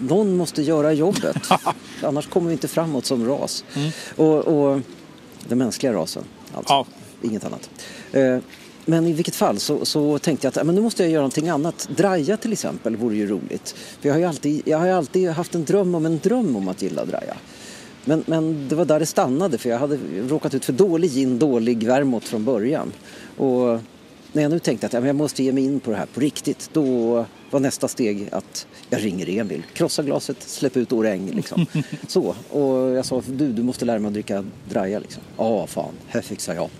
någon 0.00 0.36
måste 0.36 0.62
göra 0.62 0.92
jobbet. 0.92 1.36
Annars 2.02 2.26
kommer 2.26 2.46
vi 2.46 2.52
inte 2.52 2.68
framåt 2.68 3.04
som 3.04 3.26
ras. 3.26 3.64
Mm. 3.74 3.90
Och, 4.16 4.38
och 4.38 4.80
den 5.48 5.58
mänskliga 5.58 5.92
rasen, 5.92 6.24
alltså. 6.54 6.72
Ja. 6.72 6.86
Inget 7.22 7.44
annat. 7.44 7.70
Eh, 8.12 8.38
men 8.84 9.06
i 9.06 9.12
vilket 9.12 9.36
fall 9.36 9.58
så, 9.58 9.84
så, 9.84 10.18
tänkte 10.18 10.46
jag 10.46 10.58
att 10.58 10.66
men 10.66 10.74
nu 10.74 10.80
måste 10.80 11.02
jag 11.02 11.12
göra 11.12 11.20
någonting 11.20 11.48
annat. 11.48 11.88
Draja 11.96 12.36
till 12.36 12.52
exempel 12.52 12.96
vore 12.96 13.16
ju 13.16 13.26
roligt. 13.26 13.74
För 14.00 14.08
jag 14.08 14.14
har 14.14 14.20
ju 14.20 14.24
alltid, 14.24 14.62
jag 14.64 14.78
har 14.78 14.88
alltid 14.88 15.28
haft 15.28 15.54
en 15.54 15.64
dröm 15.64 15.94
om 15.94 16.06
en 16.06 16.18
dröm 16.18 16.56
om 16.56 16.68
att 16.68 16.82
gilla 16.82 17.04
draja. 17.04 17.36
Men, 18.04 18.24
men 18.26 18.68
det 18.68 18.74
var 18.74 18.84
där 18.84 19.00
det 19.00 19.06
stannade 19.06 19.58
för 19.58 19.70
jag 19.70 19.78
hade 19.78 19.98
råkat 20.28 20.54
ut 20.54 20.64
för 20.64 20.72
dålig 20.72 21.10
gin, 21.10 21.38
dålig 21.38 21.86
vermouth 21.86 22.26
från 22.26 22.44
början. 22.44 22.92
Och 23.36 23.80
när 24.32 24.42
jag 24.42 24.50
nu 24.50 24.58
tänkte 24.58 24.86
att 24.86 24.92
jag 24.92 25.16
måste 25.16 25.42
ge 25.42 25.52
mig 25.52 25.64
in 25.64 25.80
på 25.80 25.90
det 25.90 25.96
här 25.96 26.06
på 26.06 26.20
riktigt, 26.20 26.70
då 26.72 27.24
var 27.50 27.60
nästa 27.60 27.88
steg 27.88 28.28
att 28.32 28.66
jag 28.90 29.04
ringer 29.04 29.28
Emil. 29.28 29.62
Krossa 29.72 30.02
glaset, 30.02 30.42
släpp 30.42 30.76
ut 30.76 30.92
oräng 30.92 31.30
liksom. 31.30 31.66
Så, 32.08 32.34
och 32.50 32.90
jag 32.90 33.06
sa, 33.06 33.22
du, 33.26 33.52
du 33.52 33.62
måste 33.62 33.84
lära 33.84 33.98
mig 33.98 34.08
att 34.08 34.14
dricka 34.14 34.44
draja 34.68 34.98
liksom. 34.98 35.22
Ja, 35.36 35.66
fan, 35.66 35.94
här 36.08 36.20
fixar 36.20 36.54
jag. 36.54 36.70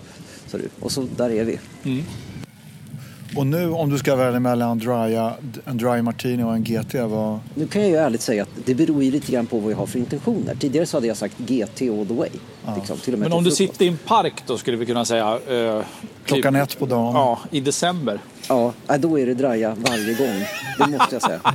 Så 0.47 0.57
du. 0.57 0.69
Och 0.79 0.91
så 0.91 1.07
där 1.17 1.29
är 1.29 1.43
vi. 1.43 1.59
Mm. 1.83 2.03
Och 3.35 3.47
nu 3.47 3.71
om 3.71 3.89
du 3.89 3.97
ska 3.97 4.15
välja 4.15 4.39
mellan 4.39 4.77
drya, 4.79 5.33
en 5.65 5.77
dry 5.77 6.01
martini 6.01 6.43
och 6.43 6.53
en 6.53 6.63
GT, 6.63 6.93
vad... 6.95 7.39
Nu 7.55 7.67
kan 7.67 7.81
jag 7.81 7.91
ju 7.91 7.97
ärligt 7.97 8.21
säga 8.21 8.43
att 8.43 8.49
det 8.65 8.75
beror 8.75 9.03
ju 9.03 9.11
lite 9.11 9.31
grann 9.31 9.45
på 9.45 9.59
vad 9.59 9.71
jag 9.71 9.77
har 9.77 9.85
för 9.85 9.99
intentioner. 9.99 10.55
Tidigare 10.55 10.85
så 10.85 10.97
hade 10.97 11.07
jag 11.07 11.17
sagt 11.17 11.37
GT 11.37 11.81
all 11.81 12.05
the 12.07 12.13
way. 12.13 12.29
Ja. 12.65 12.75
Liksom, 12.75 12.97
Men 13.19 13.33
om 13.33 13.43
du 13.43 13.51
sitter 13.51 13.85
i 13.85 13.87
en 13.87 13.97
park 13.97 14.43
då 14.47 14.57
skulle 14.57 14.77
vi 14.77 14.85
kunna 14.85 15.05
säga... 15.05 15.39
Eh, 15.49 15.83
Klockan 16.25 16.55
ett 16.55 16.79
på 16.79 16.85
dagen? 16.85 17.15
Ja, 17.15 17.39
i 17.51 17.59
december. 17.59 18.19
Ja, 18.49 18.73
då 18.99 19.19
är 19.19 19.25
det 19.25 19.33
drya 19.33 19.75
varje 19.75 20.13
gång. 20.13 20.45
Det 20.77 20.87
måste 20.97 21.15
jag 21.15 21.21
säga. 21.21 21.39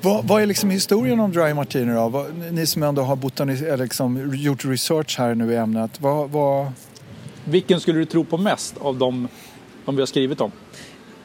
Vad, 0.00 0.24
vad, 0.24 0.42
är 0.42 0.46
liksom 0.46 0.70
historien 0.70 1.20
om 1.20 1.32
Dry 1.32 1.54
Martini 1.54 1.94
då? 1.94 2.08
Vad, 2.08 2.26
ni 2.52 2.66
som 2.66 2.82
ändå 2.82 3.02
har 3.02 3.16
botanis- 3.16 3.76
liksom, 3.76 4.32
gjort 4.34 4.64
research 4.64 5.18
här 5.18 5.34
nu 5.34 5.52
i 5.52 5.56
ämnet. 5.56 6.00
Vad, 6.00 6.30
vad... 6.30 6.72
Vilken 7.50 7.80
skulle 7.80 7.98
du 7.98 8.04
tro 8.04 8.24
på 8.24 8.36
mest 8.36 8.78
av 8.78 8.98
de, 8.98 9.28
de 9.84 9.96
vi 9.96 10.02
har 10.02 10.06
skrivit 10.06 10.40
om? 10.40 10.52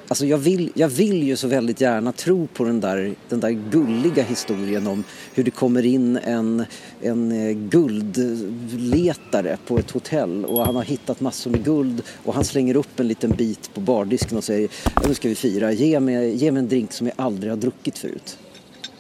Alltså 0.08 0.26
jag, 0.26 0.38
vill, 0.38 0.72
jag 0.76 0.88
vill 0.88 1.24
ju 1.24 1.36
så 1.36 1.48
väldigt 1.48 1.82
gärna 1.82 2.12
tro 2.12 2.48
på 2.48 2.64
den 2.64 2.80
där, 2.80 3.16
den 3.30 3.40
där 3.40 3.50
gulliga 3.50 4.24
historien 4.24 4.88
om 4.88 5.04
hur 5.34 5.44
det 5.44 5.52
kommer 5.52 5.86
in 5.86 6.18
en, 6.18 6.66
en 7.02 7.32
eh, 7.32 7.54
guldletare 7.54 9.58
på 9.68 9.78
ett 9.78 9.92
hotell 9.92 10.46
och 10.46 10.66
han 10.66 10.76
har 10.76 10.84
hittat 10.84 11.20
massor 11.20 11.52
med 11.52 11.64
guld 11.64 12.02
och 12.24 12.34
han 12.34 12.44
slänger 12.44 12.76
upp 12.76 13.00
en 13.00 13.08
liten 13.08 13.32
bit 13.32 13.74
på 13.74 13.82
bardisken 13.82 14.38
och 14.38 14.44
säger 14.44 14.70
nu 15.08 15.14
ska 15.14 15.30
vi 15.30 15.36
fira, 15.36 15.72
ge 15.72 16.00
mig, 16.00 16.36
ge 16.36 16.52
mig 16.52 16.60
en 16.60 16.70
drink 16.70 16.94
som 16.94 17.08
jag 17.08 17.14
aldrig 17.18 17.52
har 17.52 17.58
druckit 17.58 17.98
förut. 17.98 18.38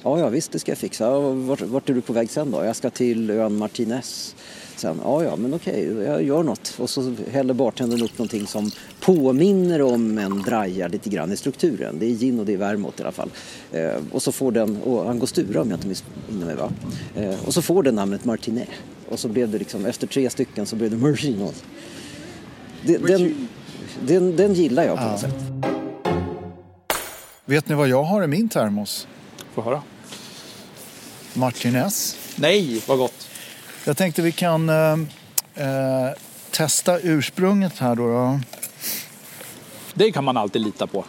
Ja, 0.03 0.19
ja 0.19 0.29
visst 0.29 0.51
det 0.51 0.59
ska 0.59 0.71
jag 0.71 0.79
fixa. 0.79 1.19
Vart, 1.19 1.61
vart 1.61 1.89
är 1.89 1.93
du 1.93 2.01
på 2.01 2.13
väg 2.13 2.29
sen 2.29 2.51
då? 2.51 2.63
Jag 2.63 2.75
ska 2.75 2.89
till 2.89 3.29
ön 3.29 3.57
Martinez 3.57 4.35
sen. 4.79 4.99
Ja, 5.03 5.23
ja, 5.23 5.35
men 5.35 5.53
okej, 5.53 5.93
jag 6.03 6.23
gör 6.23 6.43
något. 6.43 6.73
Och 6.79 6.89
så 6.89 7.15
häller 7.31 7.53
bartendern 7.53 8.01
upp 8.01 8.17
någonting 8.17 8.47
som 8.47 8.71
påminner 8.99 9.81
om 9.81 10.17
en 10.17 10.41
draja 10.41 10.87
lite 10.87 11.09
grann 11.09 11.31
i 11.31 11.37
strukturen. 11.37 11.99
Det 11.99 12.05
är 12.05 12.09
gin 12.09 12.39
och 12.39 12.45
det 12.45 12.53
är 12.53 12.57
vermouth 12.57 12.99
i 12.99 13.03
alla 13.03 13.11
fall. 13.11 13.29
Eh, 13.71 13.95
och 14.11 14.21
så 14.21 14.31
får 14.31 14.51
den, 14.51 14.81
och 14.81 15.09
angostura 15.09 15.61
om 15.61 15.69
jag 15.69 15.77
inte 15.77 15.87
missminner 15.87 16.45
mig 16.45 16.55
va. 16.55 16.71
Eh, 17.15 17.45
och 17.45 17.53
så 17.53 17.61
får 17.61 17.83
den 17.83 17.95
namnet 17.95 18.25
Martinet. 18.25 18.69
Och 19.09 19.19
så 19.19 19.27
blev 19.27 19.51
det 19.51 19.57
liksom, 19.57 19.85
efter 19.85 20.07
tre 20.07 20.29
stycken 20.29 20.65
så 20.65 20.75
blev 20.75 20.91
det 20.91 20.97
Martino. 20.97 21.51
Den, 22.81 23.47
den, 24.01 24.35
den, 24.35 24.53
gillar 24.53 24.83
jag 24.83 24.97
på 24.97 25.03
något 25.03 25.19
sätt. 25.19 25.35
Vet 27.45 27.69
ni 27.69 27.75
vad 27.75 27.87
jag 27.87 28.03
har 28.03 28.23
i 28.23 28.27
min 28.27 28.49
termos? 28.49 29.07
Få 29.53 29.61
höra. 29.61 29.81
Martinez. 31.33 32.17
Nej, 32.35 32.81
vad 32.87 32.97
gott. 32.97 33.29
Jag 33.85 33.97
tänkte 33.97 34.21
vi 34.21 34.31
kan 34.31 34.69
eh, 34.69 34.91
eh, 35.55 36.09
testa 36.51 36.99
ursprunget 36.99 37.79
här 37.79 37.95
då, 37.95 38.07
då. 38.07 38.39
Det 39.93 40.11
kan 40.11 40.23
man 40.23 40.37
alltid 40.37 40.61
lita 40.61 40.87
på. 40.87 41.05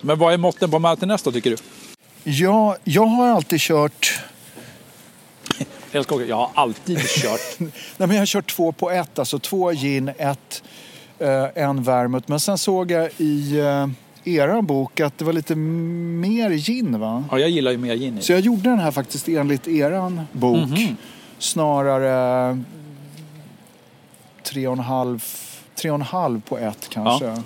Men 0.00 0.18
vad 0.18 0.34
är 0.34 0.38
måtten 0.38 0.70
på 0.70 0.78
Martinez 0.78 1.22
då 1.22 1.32
tycker 1.32 1.50
du? 1.50 1.56
Ja, 2.30 2.76
jag 2.84 3.06
har 3.06 3.28
alltid 3.28 3.60
kört... 3.60 4.20
jag 5.92 6.36
har 6.36 6.50
alltid 6.54 6.98
kört. 7.08 7.40
Nej, 7.58 7.70
men 7.96 8.10
jag 8.10 8.18
har 8.18 8.26
kört 8.26 8.50
två 8.50 8.72
på 8.72 8.90
ett, 8.90 9.18
alltså 9.18 9.38
två 9.38 9.72
gin, 9.72 10.10
ett, 10.18 10.62
eh, 11.18 11.46
en 11.54 11.82
vermouth. 11.82 12.30
Men 12.30 12.40
sen 12.40 12.58
såg 12.58 12.90
jag 12.90 13.10
i 13.16 13.58
eh, 13.58 13.88
er 14.24 14.62
bok 14.62 15.00
att 15.00 15.18
det 15.18 15.24
var 15.24 15.32
lite 15.32 15.54
mer 15.54 16.50
gin 16.50 17.00
va? 17.00 17.24
Ja, 17.30 17.38
jag 17.38 17.50
gillar 17.50 17.70
ju 17.70 17.78
mer 17.78 17.94
gin. 17.94 18.22
Så 18.22 18.32
jag 18.32 18.40
gjorde 18.40 18.70
den 18.70 18.78
här 18.78 18.90
faktiskt 18.90 19.28
enligt 19.28 19.68
er 19.68 20.24
bok. 20.32 20.56
Mm 20.56 20.74
-hmm 20.74 20.96
snarare 21.38 22.58
tre 24.42 24.66
och 24.66 24.72
en 24.72 24.78
halv, 24.78 25.24
tre 25.74 25.90
och 25.90 25.94
en 25.94 26.02
halv 26.02 26.40
på 26.40 26.58
ett 26.58 26.88
kanske. 26.88 27.26
Ja. 27.26 27.42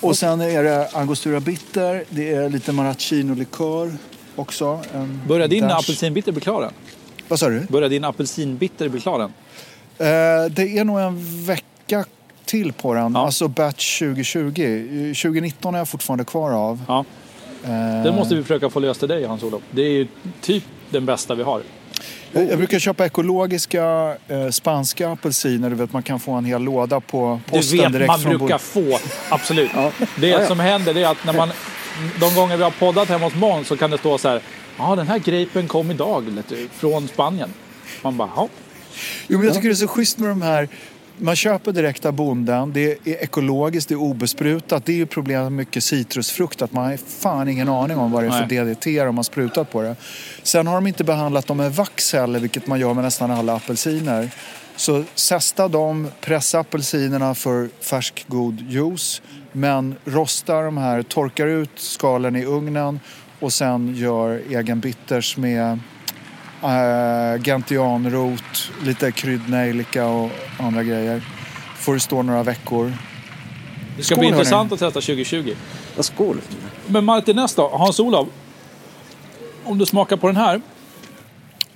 Och 0.00 0.16
sen 0.16 0.40
är 0.40 0.62
det 0.62 0.88
Angostura 0.92 1.40
Bitter, 1.40 2.04
det 2.10 2.34
är 2.34 2.48
lite 2.48 2.72
maraschino-likör 2.72 3.92
också. 4.36 4.80
Börjar 5.28 5.48
din 5.48 5.64
apelsinbitter 5.64 6.32
bli 6.32 6.40
klar 6.40 6.62
än? 6.62 6.72
Vad 7.28 7.38
sa 7.38 7.48
du? 7.48 7.60
Börjar 7.60 7.88
din 7.88 8.04
apelsinbitter 8.04 8.88
bli 8.88 9.00
klar 9.00 9.20
än? 9.20 9.32
Eh, 9.98 10.50
det 10.50 10.78
är 10.78 10.84
nog 10.84 11.00
en 11.00 11.44
vecka 11.44 12.04
till 12.44 12.72
på 12.72 12.94
den. 12.94 13.12
Ja. 13.14 13.24
Alltså 13.24 13.48
batch 13.48 13.98
2020. 13.98 15.14
2019 15.14 15.74
är 15.74 15.78
jag 15.78 15.88
fortfarande 15.88 16.24
kvar 16.24 16.50
av. 16.50 16.82
Ja. 16.88 17.04
Eh. 17.64 18.02
Den 18.04 18.14
måste 18.14 18.34
vi 18.34 18.42
försöka 18.42 18.70
få 18.70 18.80
löst 18.80 19.00
till 19.00 19.08
dig 19.08 19.24
Hans-Olof. 19.24 19.62
Det 19.70 19.82
är 19.82 19.90
ju 19.90 20.06
typ 20.40 20.64
den 20.90 21.06
bästa 21.06 21.34
vi 21.34 21.42
har. 21.42 21.62
Jag 22.34 22.58
brukar 22.58 22.78
köpa 22.78 23.06
ekologiska 23.06 24.16
eh, 24.28 24.48
spanska 24.50 25.10
apelsiner. 25.10 25.70
Du 25.70 25.76
vet, 25.76 25.92
man 25.92 26.02
kan 26.02 26.20
få 26.20 26.32
en 26.32 26.44
hel 26.44 26.62
låda 26.62 27.00
på 27.00 27.40
posten 27.46 27.78
direkt 27.78 27.92
Du 27.92 27.98
vet, 27.98 28.08
man 28.08 28.38
brukar 28.38 28.58
få. 28.58 28.98
Absolut. 29.28 29.70
ja. 29.74 29.90
Det 30.16 30.28
ja, 30.28 30.40
ja. 30.40 30.46
som 30.46 30.60
händer 30.60 30.96
är 30.96 31.06
att 31.06 31.24
när 31.24 31.32
man, 31.32 31.50
de 32.20 32.34
gånger 32.34 32.56
vi 32.56 32.62
har 32.62 32.70
poddat 32.70 33.08
hemma 33.08 33.24
hos 33.24 33.34
Måns 33.34 33.68
så 33.68 33.76
kan 33.76 33.90
det 33.90 33.98
stå 33.98 34.18
så 34.18 34.28
här. 34.28 34.40
Ja, 34.78 34.96
den 34.96 35.06
här 35.06 35.18
grapen 35.18 35.68
kom 35.68 35.90
idag 35.90 36.42
från 36.72 37.08
Spanien. 37.08 37.50
Man 38.02 38.16
bara, 38.16 38.30
ja. 38.36 38.48
Jo, 39.26 39.38
men 39.38 39.46
jag 39.46 39.54
tycker 39.54 39.68
det 39.68 39.74
är 39.74 39.76
så 39.76 39.88
schysst 39.88 40.18
med 40.18 40.28
de 40.28 40.42
här 40.42 40.68
man 41.18 41.36
köper 41.36 41.72
direkt 41.72 42.06
av 42.06 42.12
bonden, 42.12 42.72
det 42.72 42.92
är 42.92 43.22
ekologiskt, 43.22 43.88
det 43.88 43.94
är 43.94 44.00
obesprutat. 44.00 44.84
Det 44.84 44.92
är 44.92 44.96
ju 44.96 45.06
problemet 45.06 45.44
med 45.44 45.52
mycket 45.52 45.84
citrusfrukt, 45.84 46.62
att 46.62 46.72
man 46.72 46.84
har 46.84 46.96
fan 46.96 47.48
ingen 47.48 47.68
aning 47.68 47.98
om 47.98 48.12
vad 48.12 48.22
det 48.22 48.26
är 48.26 48.30
för 48.30 48.54
Nej. 48.54 48.74
DDT 48.74 49.04
de 49.04 49.16
har 49.16 49.24
sprutat 49.24 49.70
på 49.70 49.82
det. 49.82 49.96
Sen 50.42 50.66
har 50.66 50.74
de 50.74 50.86
inte 50.86 51.04
behandlat 51.04 51.46
dem 51.46 51.56
med 51.56 51.74
vax 51.74 52.12
heller, 52.12 52.40
vilket 52.40 52.66
man 52.66 52.80
gör 52.80 52.94
med 52.94 53.04
nästan 53.04 53.30
alla 53.30 53.54
apelsiner. 53.54 54.30
Så 54.76 55.04
zesta 55.14 55.68
dem, 55.68 56.08
pressa 56.20 56.58
apelsinerna 56.58 57.34
för 57.34 57.68
färsk 57.80 58.24
god 58.28 58.60
juice. 58.60 59.22
Men 59.52 59.94
rosta 60.04 60.62
de 60.62 60.76
här, 60.76 61.02
torkar 61.02 61.46
ut 61.46 61.70
skalen 61.74 62.36
i 62.36 62.44
ugnen 62.44 63.00
och 63.40 63.52
sen 63.52 63.94
gör 63.96 64.42
egen 64.50 64.80
bitters 64.80 65.36
med 65.36 65.78
äh, 66.64 67.42
gentianrot, 67.42 68.72
lite 68.84 69.12
kryddnejlika 69.12 70.06
och 70.06 70.30
andra 70.58 70.82
grejer. 70.82 71.22
Får 71.76 71.94
det 71.94 72.00
stå 72.00 72.22
några 72.22 72.42
veckor. 72.42 72.92
Det 73.96 74.02
ska 74.02 74.14
skål, 74.14 74.22
bli 74.22 74.28
intressant 74.28 74.72
att 74.72 74.78
testa 74.78 75.00
2020. 75.00 75.54
Ja, 75.96 76.02
skål. 76.02 76.40
Men 76.86 77.04
Martinez 77.04 77.54
då? 77.54 77.68
Hans-Olof? 77.68 78.28
Om 79.64 79.78
du 79.78 79.86
smakar 79.86 80.16
på 80.16 80.26
den 80.26 80.36
här? 80.36 80.60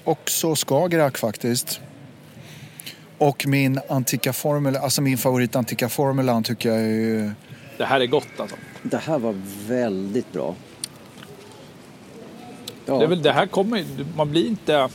Också 0.04 0.54
Skagerrak 0.54 1.18
faktiskt. 1.18 1.80
Och 3.18 3.47
min 3.47 3.80
antika 3.88 4.33
formula, 4.33 4.80
alltså 4.80 5.02
min 5.02 5.18
favorit 5.18 5.57
antika 5.57 5.88
formulan 5.88 6.42
tycker 6.42 6.68
jag 6.68 6.80
är... 6.80 7.35
Det 7.78 7.85
här 7.85 8.00
är 8.00 8.07
gott 8.07 8.40
alltså. 8.40 8.57
Det 8.83 8.97
här 8.97 9.18
var 9.18 9.35
väldigt 9.66 10.33
bra. 10.33 10.54
Ja. 12.88 12.99
Det, 12.99 13.04
är 13.04 13.09
väl, 13.09 13.23
det 13.23 13.33
här 13.33 13.47
kommer 13.47 13.85
man 14.16 14.30
blir 14.30 14.47
inte... 14.47 14.88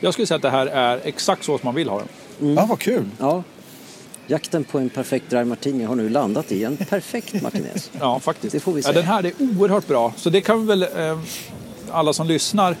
Jag 0.00 0.12
skulle 0.12 0.26
säga 0.26 0.36
att 0.36 0.42
det 0.42 0.50
här 0.50 0.66
är 0.66 1.00
exakt 1.04 1.44
så 1.44 1.58
som 1.58 1.66
man 1.66 1.74
vill 1.74 1.88
ha 1.88 1.98
den. 1.98 2.08
Mm. 2.40 2.54
Ja, 2.54 2.66
vad 2.66 2.78
kul. 2.78 3.04
Ja. 3.18 3.42
Jakten 4.26 4.64
på 4.64 4.78
en 4.78 4.90
perfekt 4.90 5.30
dry 5.30 5.44
martini 5.44 5.84
har 5.84 5.94
nu 5.94 6.08
landat 6.08 6.52
i 6.52 6.64
en 6.64 6.76
perfekt 6.76 7.42
martinez. 7.42 7.90
ja, 8.00 8.20
faktiskt. 8.20 8.52
Det 8.52 8.60
får 8.60 8.72
vi 8.72 8.82
säga. 8.82 8.94
Ja, 8.94 9.00
den 9.00 9.08
här 9.08 9.26
är 9.26 9.32
oerhört 9.38 9.86
bra. 9.86 10.12
Så 10.16 10.30
det 10.30 10.40
kan 10.40 10.66
väl 10.66 10.82
eh, 10.82 11.18
alla 11.90 12.12
som 12.12 12.26
lyssnar 12.26 12.76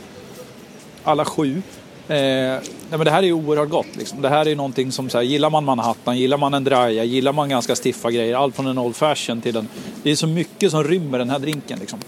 alla 1.02 1.24
sju. 1.24 1.62
Eh, 2.08 2.16
nej 2.16 2.60
men 2.90 3.04
det 3.04 3.10
här 3.10 3.22
är 3.22 3.32
oerhört 3.32 3.70
gott. 3.70 3.96
Liksom. 3.96 4.22
Det 4.22 4.28
här 4.28 4.48
är 4.48 4.56
någonting 4.56 4.92
som, 4.92 5.10
så 5.10 5.18
här, 5.18 5.24
gillar 5.24 5.50
man 5.50 5.64
Manhattan, 5.64 6.18
gillar 6.18 6.36
man 6.36 6.54
en 6.54 6.64
draja, 6.64 7.04
gillar 7.04 7.32
man 7.32 7.48
ganska 7.48 7.74
stiffa 7.76 8.10
grejer, 8.10 8.36
allt 8.36 8.56
från 8.56 8.66
en 8.66 8.78
Old 8.78 8.96
Fashion 8.96 9.40
till 9.40 9.56
en... 9.56 9.68
Det 10.02 10.10
är 10.10 10.16
så 10.16 10.26
mycket 10.26 10.70
som 10.70 10.84
rymmer 10.84 11.18
den 11.18 11.30
här 11.30 11.38
drinken 11.38 11.78
liksom. 11.78 11.98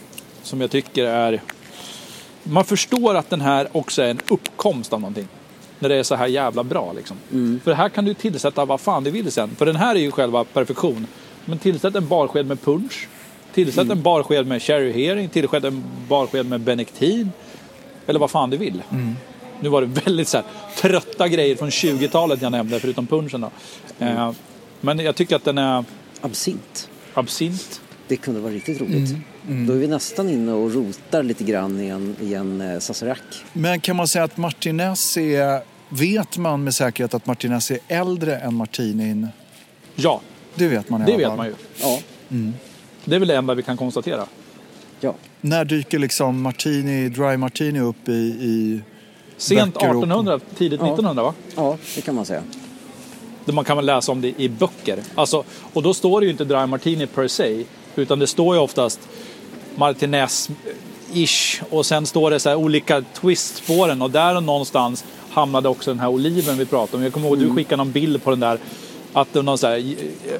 Som 0.42 0.60
jag 0.60 0.70
tycker 0.70 1.04
är... 1.04 1.40
Man 2.44 2.64
förstår 2.64 3.14
att 3.14 3.30
den 3.30 3.40
här 3.40 3.68
också 3.72 4.02
är 4.02 4.08
en 4.10 4.20
uppkomst 4.28 4.92
av 4.92 5.00
någonting. 5.00 5.28
När 5.78 5.88
det 5.88 5.94
är 5.94 6.02
så 6.02 6.14
här 6.14 6.26
jävla 6.26 6.64
bra 6.64 6.92
liksom. 6.96 7.16
För 7.64 7.72
här 7.72 7.88
kan 7.88 8.04
du 8.04 8.14
tillsätta 8.14 8.64
vad 8.64 8.80
fan 8.80 9.04
du 9.04 9.10
vill 9.10 9.32
sen. 9.32 9.50
För 9.56 9.66
den 9.66 9.76
här 9.76 9.94
är 9.94 10.00
ju 10.00 10.10
själva 10.10 10.44
perfektion. 10.44 11.06
Men 11.44 11.58
tillsätt 11.58 11.94
en 11.94 12.08
barsked 12.08 12.46
med 12.46 12.62
punch. 12.62 13.08
Tillsätt 13.54 13.90
en 13.90 14.02
barsked 14.02 14.46
med 14.46 14.62
cherry 14.62 14.92
hearing. 14.92 15.28
Tillsätt 15.28 15.64
en 15.64 15.84
barsked 16.08 16.46
med 16.46 16.60
benektin. 16.60 17.32
Eller 18.06 18.20
vad 18.20 18.30
fan 18.30 18.50
du 18.50 18.56
vill. 18.56 18.82
Nu 19.60 19.68
var 19.68 19.80
det 19.80 19.86
väldigt 19.86 20.28
så 20.28 20.36
här, 20.36 20.46
trötta 20.76 21.28
grejer 21.28 21.56
från 21.56 21.70
20-talet 21.70 22.42
jag 22.42 22.52
nämnde 22.52 22.80
förutom 22.80 23.06
punchen 23.06 23.40
då. 23.40 23.50
Eh, 24.06 24.32
men 24.80 24.98
jag 24.98 25.16
tycker 25.16 25.36
att 25.36 25.44
den 25.44 25.58
är 25.58 25.84
Absint. 26.20 26.88
absint. 27.14 27.80
Det 28.08 28.16
kunde 28.16 28.40
vara 28.40 28.52
riktigt 28.52 28.80
roligt. 28.80 29.10
Mm, 29.10 29.22
Då 29.48 29.72
är 29.72 29.76
vi 29.76 29.86
nästan 29.88 30.28
inne 30.30 30.52
och 30.52 30.74
rotar 30.74 31.22
lite 31.22 31.44
grann 31.44 31.80
i 31.80 31.86
en, 31.88 32.16
i 32.20 32.34
en 32.34 32.60
eh, 32.60 32.78
Sazerac. 32.78 33.18
Men 33.52 33.80
kan 33.80 33.96
man 33.96 34.08
säga 34.08 34.24
att 34.24 34.36
Martinez 34.36 35.16
är... 35.16 35.60
Vet 35.88 36.38
man 36.38 36.64
med 36.64 36.74
säkerhet 36.74 37.14
att 37.14 37.26
Martinez 37.26 37.70
är 37.70 37.78
äldre 37.88 38.36
än 38.36 38.54
Martinin? 38.54 39.28
Ja, 39.94 40.20
Det 40.54 40.68
vet 40.68 40.88
man 40.90 41.02
i 41.02 41.04
det 41.06 41.16
vet 41.16 41.36
man 41.36 41.46
ju. 41.46 41.54
Ja, 41.80 41.98
Det 43.04 43.14
är 43.14 43.18
väl 43.18 43.28
det 43.28 43.36
enda 43.36 43.54
vi 43.54 43.62
kan 43.62 43.76
konstatera. 43.76 44.26
ja. 45.00 45.14
När 45.40 45.64
dyker 45.64 45.98
liksom 45.98 46.42
Martini, 46.42 47.08
Dry 47.08 47.36
Martini 47.36 47.80
upp 47.80 48.08
i... 48.08 48.12
i 48.12 48.80
Sent 49.36 49.74
Böcker 49.74 49.86
och- 49.88 49.94
1800, 50.04 50.40
tidigt 50.58 50.80
Ja. 50.80 50.86
1900 50.86 51.22
va? 51.22 51.34
ja, 51.56 51.78
det 51.94 52.00
kan 52.00 52.14
man 52.14 52.26
säga. 52.26 52.42
Man 53.44 53.64
kan 53.64 53.76
väl 53.76 53.86
läsa 53.86 54.12
om 54.12 54.20
det 54.20 54.34
i 54.40 54.48
böcker. 54.48 54.98
Alltså, 55.14 55.44
och 55.72 55.82
då 55.82 55.94
står 55.94 56.20
det 56.20 56.24
ju 56.26 56.32
inte 56.32 56.44
Dry 56.44 56.66
Martini 56.66 57.06
per 57.06 57.28
se. 57.28 57.64
Utan 57.96 58.18
det 58.18 58.26
står 58.26 58.54
ju 58.56 58.60
oftast 58.60 59.00
Martinez-ish. 59.76 61.62
Och 61.70 61.86
sen 61.86 62.06
står 62.06 62.30
det 62.30 62.40
så 62.40 62.48
här 62.48 62.56
olika 62.56 63.02
twists 63.20 63.60
på 63.60 63.86
den. 63.86 64.02
Och 64.02 64.10
där 64.10 64.40
någonstans 64.40 65.04
hamnade 65.30 65.68
också 65.68 65.90
den 65.90 66.00
här 66.00 66.08
oliven 66.08 66.58
vi 66.58 66.66
pratade 66.66 66.96
om. 66.96 67.02
Jag 67.02 67.12
kommer 67.12 67.28
ihåg 67.28 67.38
du 67.38 67.54
skickade 67.54 67.76
någon 67.76 67.92
bild 67.92 68.24
på 68.24 68.30
den 68.30 68.40
där. 68.40 68.58
Att 69.12 69.32
det 69.32 69.38
var 69.38 69.44
någon 69.44 69.58
så 69.58 69.66
här 69.66 69.94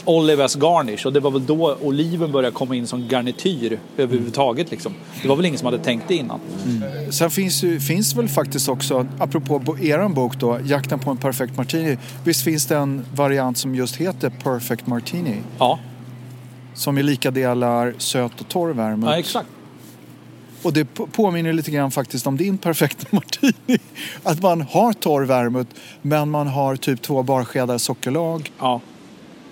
Olivers 0.04 0.56
garnish. 0.56 1.06
Och 1.06 1.12
det 1.12 1.20
var 1.20 1.30
väl 1.30 1.46
då 1.46 1.76
oliven 1.82 2.32
började 2.32 2.54
komma 2.54 2.76
in 2.76 2.86
som 2.86 3.08
garnityr 3.08 3.78
överhuvudtaget. 3.96 4.70
Liksom. 4.70 4.94
Det 5.22 5.28
var 5.28 5.36
väl 5.36 5.44
ingen 5.44 5.58
som 5.58 5.66
hade 5.66 5.78
tänkt 5.78 6.08
det 6.08 6.14
innan. 6.14 6.40
Sen 7.10 7.30
finns, 7.30 7.62
ju, 7.62 7.80
finns 7.80 8.16
väl 8.16 8.28
faktiskt 8.28 8.68
också, 8.68 9.06
apropå 9.18 9.76
eran 9.82 10.14
bok 10.14 10.36
då, 10.38 10.58
Jakten 10.64 10.98
på 10.98 11.10
en 11.10 11.16
perfekt 11.16 11.56
martini. 11.56 11.98
Visst 12.24 12.44
finns 12.44 12.66
det 12.66 12.76
en 12.76 13.04
variant 13.14 13.58
som 13.58 13.74
just 13.74 13.96
heter 13.96 14.32
Perfect 14.42 14.86
Martini? 14.86 15.36
Ja, 15.58 15.78
Som 16.75 16.99
är 16.99 17.02
lika 17.02 17.31
delar 17.31 17.95
söt 17.99 18.40
och 18.40 18.49
torr 18.49 18.73
vermouth. 18.73 19.12
ja 19.12 19.19
exakt. 19.19 19.49
Och 20.62 20.73
det 20.73 20.85
på- 20.85 21.07
påminner 21.07 21.52
lite 21.52 21.71
grann 21.71 21.90
faktiskt 21.90 22.26
om 22.26 22.37
din 22.37 22.59
perfekta 22.59 23.07
martini. 23.11 23.78
Att 24.23 24.43
man 24.43 24.61
har 24.62 24.93
torr 24.93 25.23
vermouth 25.25 25.71
men 26.02 26.31
man 26.31 26.47
har 26.47 26.76
typ 26.76 27.02
två 27.02 27.23
barskedar 27.23 27.78
sockerlag. 27.78 28.52
Ja. 28.59 28.81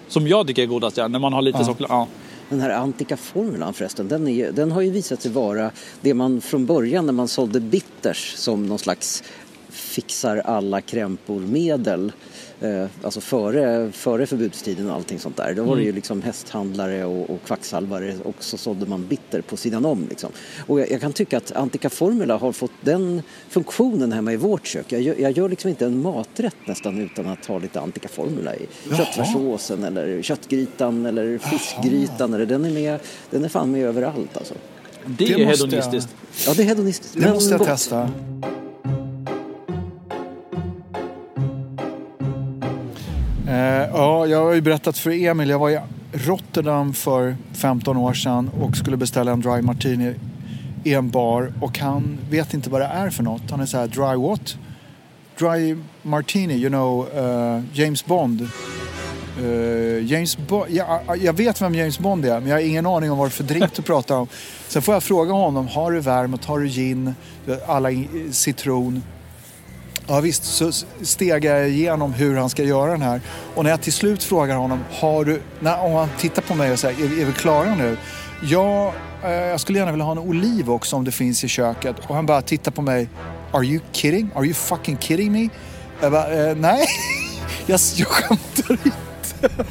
Som 0.08 0.28
jag 0.28 0.46
tycker 0.46 0.62
är 0.62 0.66
godast, 0.66 0.96
ja. 0.96 1.08
När 1.08 1.18
man 1.18 1.32
har 1.32 1.42
lite 1.42 1.58
Ja. 1.58 1.64
socker. 1.64 1.86
Ja. 1.88 2.06
Den 2.48 2.60
här 2.60 2.70
Antica-formulan 2.70 3.72
förresten, 3.74 4.08
den, 4.08 4.28
är, 4.28 4.52
den 4.52 4.72
har 4.72 4.80
ju 4.80 4.90
visat 4.90 5.22
sig 5.22 5.30
vara 5.30 5.70
det 6.00 6.14
man 6.14 6.40
från 6.40 6.66
början 6.66 7.06
när 7.06 7.12
man 7.12 7.28
sålde 7.28 7.60
bitters 7.60 8.34
som 8.36 8.66
någon 8.66 8.78
slags 8.78 9.22
fixar 9.70 10.36
alla 10.36 10.80
krämpor-medel. 10.80 12.12
Eh, 12.62 12.86
alltså 13.02 13.20
före, 13.20 13.92
före 13.92 14.26
förbudstiden 14.26 14.88
och 14.90 14.94
allting 14.94 15.18
sånt 15.18 15.36
där. 15.36 15.54
Då 15.54 15.62
var 15.64 15.76
det 15.76 15.82
ju 15.82 15.92
liksom 15.92 16.22
hästhandlare 16.22 17.04
och, 17.04 17.30
och 17.30 17.38
kvacksalvare 17.46 18.14
och 18.24 18.34
så 18.38 18.56
sålde 18.56 18.86
man 18.86 19.06
bitter 19.06 19.40
på 19.40 19.56
sidan 19.56 19.84
om. 19.84 20.06
Liksom. 20.08 20.30
Och 20.66 20.80
jag, 20.80 20.90
jag 20.90 21.00
kan 21.00 21.12
tycka 21.12 21.36
att 21.36 21.52
Antica 21.52 21.90
Formula 21.90 22.36
har 22.36 22.52
fått 22.52 22.70
den 22.80 23.22
funktionen 23.48 24.12
hemma 24.12 24.32
i 24.32 24.36
vårt 24.36 24.66
kök. 24.66 24.86
Jag, 24.88 25.02
gör- 25.02 25.16
jag 25.18 25.32
gör 25.32 25.48
liksom 25.48 25.70
inte 25.70 25.86
en 25.86 26.02
maträtt 26.02 26.56
nästan 26.66 26.98
utan 27.00 27.26
att 27.26 27.46
ha 27.46 27.58
lite 27.58 27.80
Antica 27.80 28.08
Formula 28.08 28.54
i 28.56 28.66
Jaha. 28.88 28.96
köttfärssåsen 28.98 29.84
eller 29.84 30.22
köttgrytan 30.22 31.06
eller 31.06 31.38
fiskgrytan. 31.38 32.34
Eller, 32.34 32.46
den, 32.46 32.64
är 32.64 32.70
med, 32.70 33.00
den 33.30 33.44
är 33.44 33.48
fan 33.48 33.70
med 33.70 33.84
överallt 33.86 34.36
alltså. 34.36 34.54
Det, 35.06 35.24
Det 35.24 35.32
är 35.42 35.46
måste 35.46 35.66
jag- 35.66 35.72
hedonistiskt. 35.82 36.14
Ja, 36.46 36.54
det 36.54 36.62
är 36.62 36.66
hedonistiskt. 36.66 37.14
Det 37.14 37.20
men 37.20 37.32
måste 37.32 37.50
jag 37.50 37.58
gott. 37.58 37.68
testa. 37.68 38.10
Jag 44.26 44.44
har 44.44 44.52
ju 44.52 44.60
berättat 44.60 44.98
för 44.98 45.10
Emil. 45.10 45.48
Jag 45.48 45.58
var 45.58 45.70
i 45.70 45.78
Rotterdam 46.12 46.94
för 46.94 47.36
15 47.52 47.96
år 47.96 48.14
sedan 48.14 48.50
och 48.60 48.76
skulle 48.76 48.96
beställa 48.96 49.32
en 49.32 49.40
dry 49.40 49.62
martini 49.62 50.14
i 50.84 50.94
en 50.94 51.10
bar 51.10 51.52
och 51.60 51.78
han 51.78 52.18
vet 52.30 52.54
inte 52.54 52.70
vad 52.70 52.80
det 52.80 52.86
är 52.86 53.10
för 53.10 53.22
något. 53.22 53.50
Han 53.50 53.60
är 53.60 53.66
så 53.66 53.78
här, 53.78 53.86
dry 53.86 54.28
what? 54.28 54.56
Dry 55.38 55.76
martini, 56.02 56.54
you 56.54 56.68
know, 56.68 57.08
uh, 57.16 57.62
James 57.72 58.06
Bond. 58.06 58.48
Uh, 59.42 60.04
James 60.04 60.38
Bo- 60.38 60.66
ja, 60.68 61.00
uh, 61.10 61.24
jag 61.24 61.32
vet 61.32 61.62
vem 61.62 61.74
James 61.74 61.98
Bond 61.98 62.24
är 62.24 62.40
men 62.40 62.48
jag 62.48 62.56
har 62.56 62.62
ingen 62.62 62.86
aning 62.86 63.10
om 63.10 63.18
vad 63.18 63.26
det 63.26 63.30
är 63.30 63.34
för 63.34 63.44
drink 63.44 63.74
du 63.74 63.82
pratar 63.82 64.16
om. 64.16 64.26
Sen 64.68 64.82
får 64.82 64.94
jag 64.94 65.02
fråga 65.02 65.32
honom, 65.32 65.68
har 65.68 65.92
du 65.92 66.00
vermouth, 66.00 66.48
har 66.48 66.58
du 66.58 66.68
gin, 66.68 67.14
alla 67.66 67.88
citron? 68.30 69.02
Ja 70.06 70.20
visst, 70.20 70.44
så 70.44 70.72
stegar 71.02 71.56
jag 71.56 71.68
igenom 71.68 72.12
hur 72.12 72.36
han 72.36 72.50
ska 72.50 72.62
göra 72.62 72.90
den 72.90 73.02
här. 73.02 73.20
Och 73.54 73.64
när 73.64 73.70
jag 73.70 73.82
till 73.82 73.92
slut 73.92 74.24
frågar 74.24 74.56
honom, 74.56 74.84
har 74.90 75.24
du... 75.24 75.42
När, 75.60 75.84
och 75.84 75.90
han 75.90 76.08
tittar 76.18 76.42
på 76.42 76.54
mig 76.54 76.72
och 76.72 76.78
säger, 76.78 77.04
är, 77.04 77.20
är 77.20 77.24
vi 77.24 77.32
klara 77.32 77.74
nu? 77.74 77.96
Ja, 78.42 78.94
eh, 79.24 79.30
jag 79.30 79.60
skulle 79.60 79.78
gärna 79.78 79.92
vilja 79.92 80.04
ha 80.04 80.12
en 80.12 80.18
oliv 80.18 80.70
också 80.70 80.96
om 80.96 81.04
det 81.04 81.12
finns 81.12 81.44
i 81.44 81.48
köket. 81.48 81.96
Och 82.06 82.14
han 82.14 82.26
bara 82.26 82.42
tittar 82.42 82.72
på 82.72 82.82
mig, 82.82 83.08
are 83.52 83.64
you 83.64 83.80
kidding? 83.92 84.30
Are 84.34 84.44
you 84.44 84.54
fucking 84.54 84.98
kidding 84.98 85.32
me? 85.32 85.48
Jag 86.00 86.12
bara, 86.12 86.48
eh, 86.50 86.56
nej, 86.56 86.86
jag, 87.66 87.80
jag 87.96 88.08
skämtar 88.08 88.72
inte. 88.72 89.64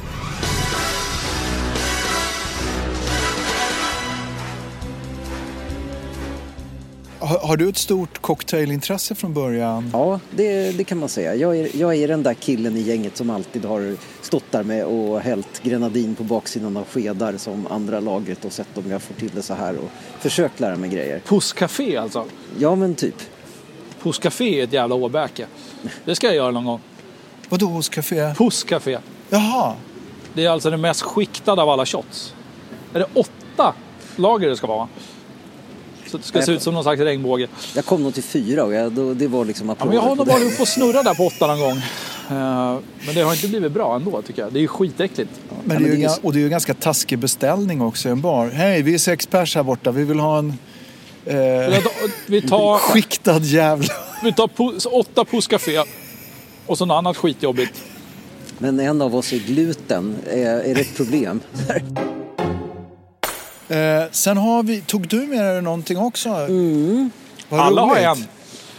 Har, 7.52 7.56
du 7.56 7.68
ett 7.68 7.78
stort 7.78 8.18
cocktailintresse 8.18 9.14
från 9.14 9.34
början? 9.34 9.90
Ja, 9.92 10.20
det, 10.30 10.72
det 10.78 10.84
kan 10.84 10.98
man 10.98 11.08
säga. 11.08 11.34
Jag 11.34 11.56
är, 11.58 11.76
jag 11.76 11.94
är 11.94 12.08
den 12.08 12.22
där 12.22 12.34
killen 12.34 12.76
i 12.76 12.80
gänget 12.80 13.16
som 13.16 13.30
alltid 13.30 13.64
har 13.64 13.96
stått 14.22 14.44
där 14.50 14.62
med 14.62 14.84
och 14.84 15.20
hällt 15.20 15.62
grenadin 15.62 16.14
på 16.14 16.22
baksidan 16.22 16.76
av 16.76 16.84
skedar 16.84 17.36
som 17.36 17.66
andra 17.66 18.00
lagret 18.00 18.44
och 18.44 18.52
sett 18.52 18.78
om 18.78 18.90
jag 18.90 19.02
får 19.02 19.14
till 19.14 19.30
det 19.34 19.42
så 19.42 19.54
här 19.54 19.76
och 19.78 19.90
försökt 20.20 20.60
lära 20.60 20.76
mig 20.76 20.90
grejer. 20.90 21.20
Pusscafé 21.26 21.96
alltså. 21.96 22.24
Ja, 22.58 22.74
men 22.74 22.94
typ. 22.94 23.16
Pusscafé 24.02 24.60
är 24.60 24.64
ett 24.64 24.72
jävla 24.72 24.94
åbäke. 24.94 25.46
Det 26.04 26.14
ska 26.14 26.26
jag 26.26 26.36
göra 26.36 26.50
någon 26.50 26.64
gång. 26.64 26.80
Vadå 27.48 27.66
hos 27.66 27.88
café? 27.88 28.34
Pusscafé. 28.34 28.98
Jaha. 29.30 29.74
Det 30.34 30.44
är 30.44 30.50
alltså 30.50 30.70
det 30.70 30.76
mest 30.76 31.02
skiktade 31.02 31.62
av 31.62 31.68
alla 31.68 31.86
shots. 31.86 32.34
Är 32.92 32.98
det 32.98 33.06
åtta 33.14 33.74
lager 34.16 34.48
det 34.48 34.56
ska 34.56 34.66
vara? 34.66 34.88
Så 36.12 36.18
det 36.18 36.24
ska 36.24 36.42
se 36.42 36.52
ut 36.52 36.62
som 36.62 36.74
någon 36.74 36.82
slags 36.82 37.00
regnbåge. 37.00 37.48
Jag 37.74 37.84
kom 37.84 38.02
nog 38.02 38.14
till 38.14 38.22
fyra 38.22 38.64
och 38.64 38.74
jag, 38.74 38.92
då, 38.92 39.14
det 39.14 39.28
var 39.28 39.44
liksom 39.44 39.68
Ja, 39.68 39.84
men 39.84 39.94
jag 39.94 40.02
har 40.02 40.16
nog 40.16 40.26
varit 40.26 40.52
uppe 40.52 40.62
och 40.62 40.68
snurrat 40.68 41.04
där 41.04 41.14
på 41.14 41.26
åtta 41.26 41.46
någon 41.46 41.60
gång. 41.60 41.76
Eh, 42.30 42.78
Men 43.06 43.14
det 43.14 43.20
har 43.20 43.32
inte 43.32 43.48
blivit 43.48 43.72
bra 43.72 43.96
ändå 43.96 44.22
tycker 44.22 44.42
jag. 44.42 44.52
Det 44.52 44.58
är 44.58 44.60
ju 44.60 44.68
skitäckligt. 44.68 45.30
Men 45.64 45.82
det 45.82 45.88
är 45.88 45.96
ju, 45.96 46.08
och 46.22 46.32
det 46.32 46.38
är 46.38 46.40
ju 46.40 46.44
en 46.46 46.50
ganska 46.50 46.74
taskig 46.74 47.18
beställning 47.18 47.82
också 47.82 48.08
i 48.08 48.10
en 48.10 48.20
bar. 48.20 48.48
Hej, 48.48 48.82
vi 48.82 48.94
är 48.94 48.98
sex 48.98 49.26
pers 49.26 49.54
här 49.54 49.62
borta. 49.62 49.90
Vi 49.90 50.04
vill 50.04 50.18
ha 50.18 50.38
en 50.38 50.58
eh, 51.26 51.34
Vi 52.26 52.42
tar, 52.42 52.78
skiktad 52.92 53.38
jävla... 53.38 53.94
vi 54.22 54.32
tar 54.32 54.48
pus, 54.48 54.86
åtta 54.86 55.24
pusscafé 55.24 55.82
och 56.66 56.78
så 56.78 56.84
något 56.84 56.94
annat 56.94 57.16
skitjobbigt. 57.16 57.82
Men 58.58 58.80
en 58.80 59.02
av 59.02 59.16
oss 59.16 59.32
är 59.32 59.38
gluten. 59.38 60.16
Är, 60.30 60.60
är 60.60 60.74
det 60.74 60.80
ett 60.80 60.96
problem? 60.96 61.40
Eh, 63.72 64.04
sen 64.10 64.36
har 64.36 64.62
vi... 64.62 64.80
Tog 64.80 65.08
du 65.08 65.16
med 65.26 65.44
dig 65.44 65.62
någonting 65.62 65.98
också? 65.98 66.28
Mm. 66.28 67.10
Alla 67.50 67.82
har 67.82 67.96
en. 67.96 68.24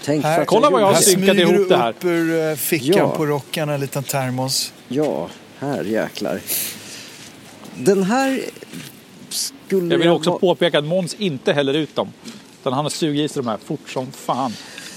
Tänk 0.06 0.24
Här, 0.24 0.46
kolla 0.46 0.70
vad 0.70 0.82
jag 0.82 0.86
har 0.88 0.94
här 0.94 1.02
synkat 1.02 1.36
smyger 1.36 1.54
ihop 1.54 1.70
det 1.70 1.78
här. 1.78 1.90
upp 1.90 2.04
ur 2.06 2.50
eh, 2.50 2.56
fickan 2.56 2.98
Ja. 2.98 3.10
på 3.16 3.26
rocken 3.26 3.70
en 3.70 3.80
liten 3.80 4.04
termos. 4.04 4.74
Ja, 4.88 5.30
här 5.60 5.84
jäklar. 5.84 6.40
Den 7.76 8.04
här 8.04 8.42
skulle 9.30 9.94
Jag 9.94 10.00
vill 10.00 10.10
också 10.10 10.30
ha- 10.30 10.40
påpeka 10.40 10.78
att 10.80 10.86
Måns 10.86 11.14
inte 11.14 11.54
häller 11.54 11.74
ut 11.74 11.96
dem. 11.96 12.14
Utan 12.62 12.74
han 12.74 12.86
har 12.86 12.90
sugit 12.90 13.32
i 13.32 13.34
sig 13.34 13.44
de 13.44 13.50
här 13.50 13.58
fort 13.66 13.90
som 13.90 14.12
fan. 14.12 14.54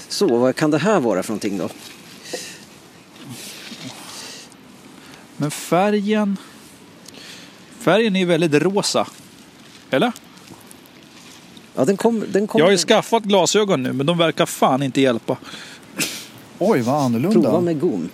Så, 0.09 0.37
vad 0.37 0.55
kan 0.55 0.71
det 0.71 0.77
här 0.77 0.99
vara 0.99 1.23
för 1.23 1.29
någonting 1.31 1.57
då? 1.57 1.69
Men 5.37 5.51
färgen... 5.51 6.37
Färgen 7.79 8.15
är 8.15 8.19
ju 8.19 8.25
väldigt 8.25 8.53
rosa. 8.53 9.07
Eller? 9.91 10.11
Ja, 11.75 11.85
den 11.85 11.97
kom, 11.97 12.23
den 12.31 12.47
kom, 12.47 12.59
Jag 12.59 12.65
har 12.65 12.71
ju 12.71 12.77
skaffat 12.77 13.23
glasögon 13.23 13.83
nu, 13.83 13.93
men 13.93 14.05
de 14.05 14.17
verkar 14.17 14.45
fan 14.45 14.83
inte 14.83 15.01
hjälpa. 15.01 15.37
Oj, 16.59 16.81
vad 16.81 16.95
annorlunda. 17.03 17.41
Prova 17.41 17.61
med 17.61 17.79
gom. 17.79 18.09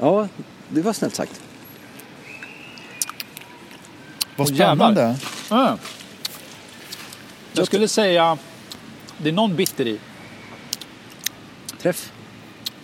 Ja, 0.00 0.28
det 0.68 0.80
var 0.82 0.92
snällt 0.92 1.14
sagt. 1.14 1.40
Vad 4.36 4.48
spännande. 4.48 5.16
Mm. 5.50 5.78
Jag 7.52 7.66
skulle 7.66 7.88
säga, 7.88 8.38
det 9.18 9.28
är 9.28 9.32
någon 9.32 9.56
bitter 9.56 9.86
i. 9.86 9.98
Träff. 11.82 12.12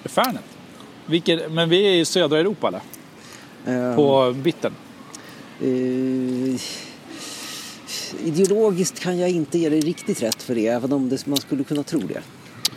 Fernet. 0.05 0.45
Vilket, 1.07 1.53
men 1.53 1.69
vi 1.69 1.87
är 1.87 1.93
i 1.93 2.05
södra 2.05 2.39
Europa 2.39 2.69
eller? 2.69 2.81
Eh, 3.91 3.97
På 3.97 4.33
bittern. 4.33 4.73
eh, 5.61 6.61
ideologiskt 8.25 9.01
kan 9.01 9.19
jag 9.19 9.31
inte 9.31 9.59
ge 9.59 9.69
dig 9.69 9.81
riktigt 9.81 10.23
rätt 10.23 10.43
för 10.43 10.55
det, 10.55 10.67
även 10.67 10.93
om 10.93 11.09
det, 11.09 11.27
man 11.27 11.37
skulle 11.37 11.65
kunna 11.65 11.83
tro 11.83 11.99
det. 12.01 12.23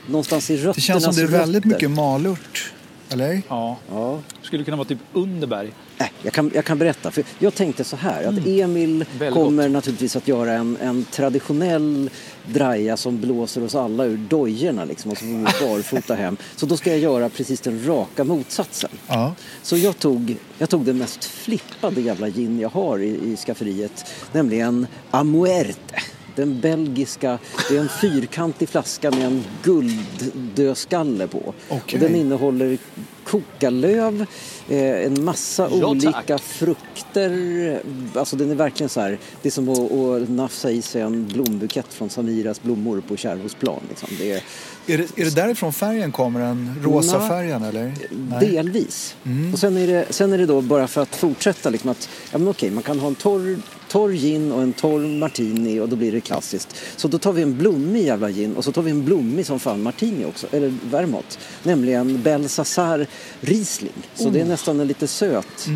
Någonstans 0.10 0.50
i 0.50 0.56
rötternas 0.58 0.76
Det 0.76 0.82
känns 0.82 1.04
som 1.04 1.16
det 1.16 1.22
är 1.22 1.28
väldigt 1.28 1.66
rötter. 1.66 1.76
mycket 1.76 1.92
malört. 1.92 2.74
Eller? 3.10 3.42
Ja. 3.48 3.78
Ja. 3.92 4.20
Skulle 4.42 4.64
kunna 4.64 4.78
vara 4.78 4.88
typ 4.88 5.00
Underberg. 5.14 5.72
Äh, 5.98 6.08
jag, 6.24 6.34
kan, 6.34 6.52
jag 6.54 6.66
kan 6.66 6.78
berätta. 6.78 7.12
För 7.12 7.24
jag 7.40 7.56
tänkte 7.56 7.84
så 7.84 7.96
här 7.96 8.24
att 8.24 8.48
Emil 8.48 8.88
Mm. 8.98 9.08
Väldigt 9.20 9.34
kommer 9.34 9.70
naturligtvis 9.70 10.16
att 10.16 10.28
göra 10.28 10.54
en, 10.54 10.78
en 10.82 11.06
traditionell 11.12 12.10
draja 12.46 12.98
som 12.98 13.22
blåser 13.22 13.64
oss 13.64 13.76
alla 13.76 14.06
ur 14.06 14.18
dojorna 14.18 14.86
liksom, 14.86 15.12
och 15.12 15.18
så 15.18 15.26
får 15.26 15.38
vi 15.38 15.44
barfota 15.44 16.16
hem. 16.16 16.38
Så 16.56 16.66
då 16.66 16.78
ska 16.78 16.90
jag 16.90 17.00
göra 17.00 17.30
precis 17.30 17.62
den 17.62 17.88
raka 17.88 18.24
motsatsen. 18.24 18.90
Ja. 19.08 19.36
Så 19.62 19.78
jag 19.78 20.00
tog, 20.00 20.36
jag 20.58 20.70
tog 20.70 20.86
den 20.86 20.98
mest 20.98 21.26
flippade 21.26 22.02
jävla 22.02 22.30
gin 22.30 22.60
jag 22.60 22.70
har 22.70 23.00
i, 23.00 23.32
i 23.32 23.38
skafferiet. 23.38 24.06
Nämligen 24.32 24.88
Amuerte. 25.12 26.02
Den 26.38 26.62
belgiska, 26.62 27.40
det 27.70 27.78
är 27.78 27.82
en 27.82 27.90
fyrkantig 27.90 28.70
flaska 28.70 29.12
med 29.12 29.26
en 29.26 29.44
gulddödskalle 29.64 31.28
på. 31.28 31.54
Okej. 31.70 31.94
Och 31.94 32.00
den 32.00 32.16
innehåller 32.16 32.78
kokalöv, 33.24 34.26
eh, 34.70 35.06
en 35.06 35.24
massa 35.24 35.70
Ja, 35.72 35.88
olika 35.88 36.38
frukter. 36.38 37.82
Alltså 38.16 38.36
den 38.36 38.52
är 38.52 38.56
verkligen 38.56 38.90
så 38.90 39.02
här, 39.02 39.20
det 39.42 39.50
är 39.50 39.52
som 39.52 39.70
att, 39.70 39.92
att 39.92 40.30
nafsa 40.30 40.72
i 40.72 40.82
sig 40.82 41.02
en 41.02 41.28
blombukett 41.28 41.94
från 41.94 42.10
Samiras 42.10 42.62
blommor 42.62 43.04
på 43.08 43.18
Kärrvosplan. 43.18 43.80
Liksom. 43.90 44.10
Det 44.20 44.32
är, 44.32 44.44
Är, 44.88 44.98
det, 44.98 45.22
är 45.22 45.26
det 45.26 45.36
därifrån 45.36 45.74
färgen 45.74 46.12
kommer? 46.12 46.40
Den 46.40 46.76
rosa 46.84 47.20
Nej. 47.20 47.30
färgen 47.30 47.64
eller? 47.64 47.94
Nej. 48.30 48.40
Delvis. 48.40 49.16
Och 49.54 49.60
sen 49.60 49.78
är, 49.78 49.88
det, 49.88 50.06
sen 50.10 50.34
är 50.34 50.38
det 50.38 50.46
då 50.46 50.62
bara 50.62 50.88
för 50.88 51.02
att 51.02 51.16
fortsätta 51.16 51.70
liksom 51.70 51.90
att, 51.90 52.10
ja 52.32 52.38
men 52.38 52.48
okej, 52.48 52.72
man 52.72 52.84
kan 52.84 53.00
ha 53.00 53.08
en 53.08 53.16
torr, 53.16 53.58
torr 53.90 54.12
gin 54.12 54.52
och 54.52 54.62
en 54.62 54.74
torr 54.74 55.00
martini 55.00 55.80
och 55.80 55.90
då 55.90 55.96
blir 55.96 56.12
det 56.12 56.22
klassiskt. 56.22 56.76
Så 56.96 57.08
då 57.08 57.18
tar 57.18 57.34
vi 57.34 57.42
en 57.42 57.58
blommig 57.58 58.06
jävla 58.06 58.30
gin 58.32 58.56
och 58.56 58.64
så 58.64 58.72
tar 58.72 58.82
vi 58.82 58.92
en 58.92 59.06
blommig 59.06 59.46
som 59.46 59.60
fan 59.60 59.84
martini 59.84 60.26
också, 60.26 60.48
eller 60.52 60.74
vermouth. 60.84 61.38
Nämligen 61.64 62.22
Belsazar 62.22 63.08
Riesling. 63.42 63.94
Så 64.16 64.30
det 64.30 64.42
är 64.42 64.46
nästan 64.46 64.80
en 64.80 64.88
lite 64.88 65.08
söt 65.08 65.68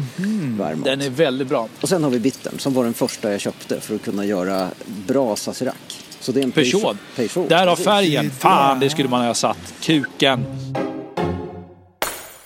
vermouth. 0.58 0.84
Den 0.84 1.02
är 1.02 1.10
väldigt 1.10 1.48
bra. 1.48 1.68
Och 1.82 1.90
sen 1.90 2.04
har 2.04 2.12
vi 2.12 2.20
bittern 2.20 2.60
som 2.60 2.74
var 2.74 2.84
den 2.84 2.94
första 2.94 3.32
jag 3.32 3.42
köpte 3.42 3.82
för 3.82 3.96
att 3.96 4.02
kunna 4.02 4.26
göra 4.26 4.68
bra 5.08 5.36
Sazerac. 5.36 5.76
Så 6.20 6.32
det 6.32 6.40
är 6.40 6.44
en 6.44 6.52
Peugeot. 6.52 6.98
Peugeot. 7.16 7.50
Där 7.50 7.68
har 7.68 7.76
precis. 7.76 7.86
färgen. 7.86 8.32
Fan, 8.32 8.80
det 8.80 8.90
skulle 8.90 9.10
man 9.10 9.26
ha 9.26 9.34
satt. 9.34 9.74
Kuken. 9.82 10.46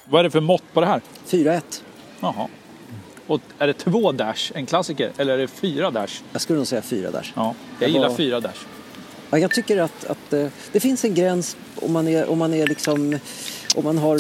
Vad 0.06 0.20
är 0.20 0.24
det 0.24 0.32
för 0.32 0.42
mått 0.42 0.64
på 0.74 0.82
det 0.82 0.88
här? 0.88 1.02
4-1. 1.30 1.62
Jaha. 2.20 2.48
Och 3.28 3.42
är 3.60 3.68
det 3.68 3.74
två 3.74 4.12
dash, 4.12 4.52
en 4.54 4.66
klassiker, 4.66 5.12
eller 5.18 5.34
är 5.34 5.38
det 5.38 5.48
fyra 5.48 5.92
dash? 5.92 6.22
Jag 6.32 6.42
skulle 6.42 6.58
nog 6.58 6.68
säga 6.68 6.82
4 6.82 7.12
där. 7.12 7.32
Ja, 7.36 7.56
Det 7.80 7.86
jag 7.86 7.92
gillar 7.92 8.10
var- 8.10 8.16
fyra 8.16 8.40
dash. 8.40 8.66
Ja, 9.30 9.38
jag 9.38 9.52
tycker 9.52 9.78
att, 9.78 10.06
att 10.06 10.34
eh, 10.34 10.48
det 10.72 10.80
finns 10.80 11.06
en 11.06 11.14
gräns 11.14 11.58
om 11.76 11.92
man, 11.94 12.08
är, 12.08 12.30
om 12.30 12.38
man 12.40 12.54
är 12.54 12.68
liksom, 12.68 13.20
om 13.76 13.84
man 13.84 13.98
har 13.98 14.20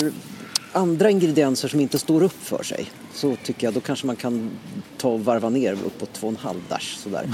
andra 0.71 1.09
ingredienser 1.09 1.67
som 1.67 1.79
inte 1.79 1.99
står 1.99 2.23
upp 2.23 2.43
för 2.43 2.63
sig. 2.63 2.91
Så 3.13 3.35
tycker 3.43 3.67
jag 3.67 3.73
då 3.73 3.79
kanske 3.79 4.07
man 4.07 4.15
kan 4.15 4.51
ta 4.97 5.09
och 5.09 5.25
varva 5.25 5.49
ner 5.49 5.73
uppåt 5.73 6.13
två 6.13 6.27
och 6.27 6.33
en 6.33 6.39
halv 6.39 6.59
dash 6.69 6.97
sådär. 6.97 7.25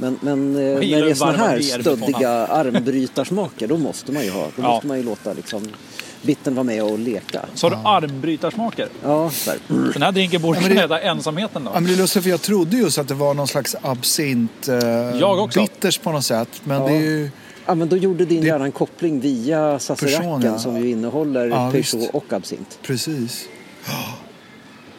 Men, 0.00 0.18
men 0.20 0.56
eh, 0.56 0.62
när 0.62 1.02
det 1.04 1.10
är 1.10 1.14
såna 1.14 1.32
här 1.32 1.60
stöddiga 1.60 2.30
armbrytarsmaker 2.46 3.66
då 3.68 3.76
måste 3.76 4.12
man 4.12 4.24
ju 4.24 4.30
ha, 4.30 4.42
då 4.42 4.50
Ja. 4.56 4.62
måste 4.62 4.86
man 4.86 4.96
ju 4.96 5.02
låta 5.02 5.32
liksom 5.32 5.68
bitten 6.22 6.54
vara 6.54 6.64
med 6.64 6.82
och 6.84 6.98
leka. 6.98 7.44
Så 7.54 7.66
har 7.68 7.70
du 7.70 7.76
armbrytarsmaker? 8.06 8.88
Ja, 9.02 9.30
så 9.30 9.50
här. 9.50 9.58
Den 9.92 10.02
här 10.02 10.12
drinken 10.12 10.42
borde 10.42 10.60
kunna 10.60 10.80
heta 10.80 11.00
ensamheten 11.00 11.64
då. 11.64 11.70
Men 11.74 11.84
det 11.84 11.92
är 11.92 11.96
lustigt 11.96 12.22
för 12.22 12.30
jag 12.30 12.42
trodde 12.42 12.76
just 12.76 12.98
att 12.98 13.08
det 13.08 13.14
var 13.14 13.34
någon 13.34 13.48
slags 13.48 13.76
absint 13.82 14.68
eh, 14.68 14.74
Jag 15.20 15.38
också. 15.38 15.60
bitters 15.60 15.98
på 15.98 16.12
något 16.12 16.24
sätt. 16.24 16.48
Men 16.64 16.82
Ja. 16.82 16.88
det 16.88 16.94
är 16.94 17.00
ju... 17.00 17.30
Ja, 17.66 17.74
men 17.74 17.88
då 17.88 17.96
gjorde 17.96 18.24
din 18.24 18.40
Det- 18.40 18.46
hjärna 18.46 18.64
en 18.64 18.72
koppling 18.72 19.20
via 19.20 19.58
ja. 20.42 20.58
som 20.58 20.76
ju 20.82 20.90
innehåller 20.90 21.46
Ja, 21.46 21.70
Peugeot 21.72 22.10
och 22.14 22.32
absint. 22.32 22.78
Precis. 22.82 23.44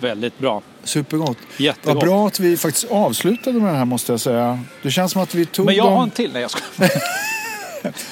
Väldigt 0.02 0.40
bra. 0.40 0.62
Supergott. 0.84 1.38
Jättegott. 1.58 1.96
Vad 1.96 2.04
bra 2.04 2.28
att 2.28 2.40
vi 2.40 2.58
faktiskt 2.58 2.92
avslutade 2.92 3.60
med 3.60 3.74
det 3.74 3.78
här 3.78 3.86
måste 3.86 4.12
jag 4.14 4.20
säga. 4.20 4.60
Det 4.84 4.92
känns 4.92 5.12
som 5.12 5.22
att 5.22 5.36
vi 5.36 5.46
tog 5.46 5.66
Men 5.66 5.76
jag 5.76 5.86
dem- 5.86 5.94
har 5.94 6.04
en 6.04 6.10
till. 6.12 6.34
Nej, 6.34 6.42
jag 6.42 6.52
skojar. 6.52 6.92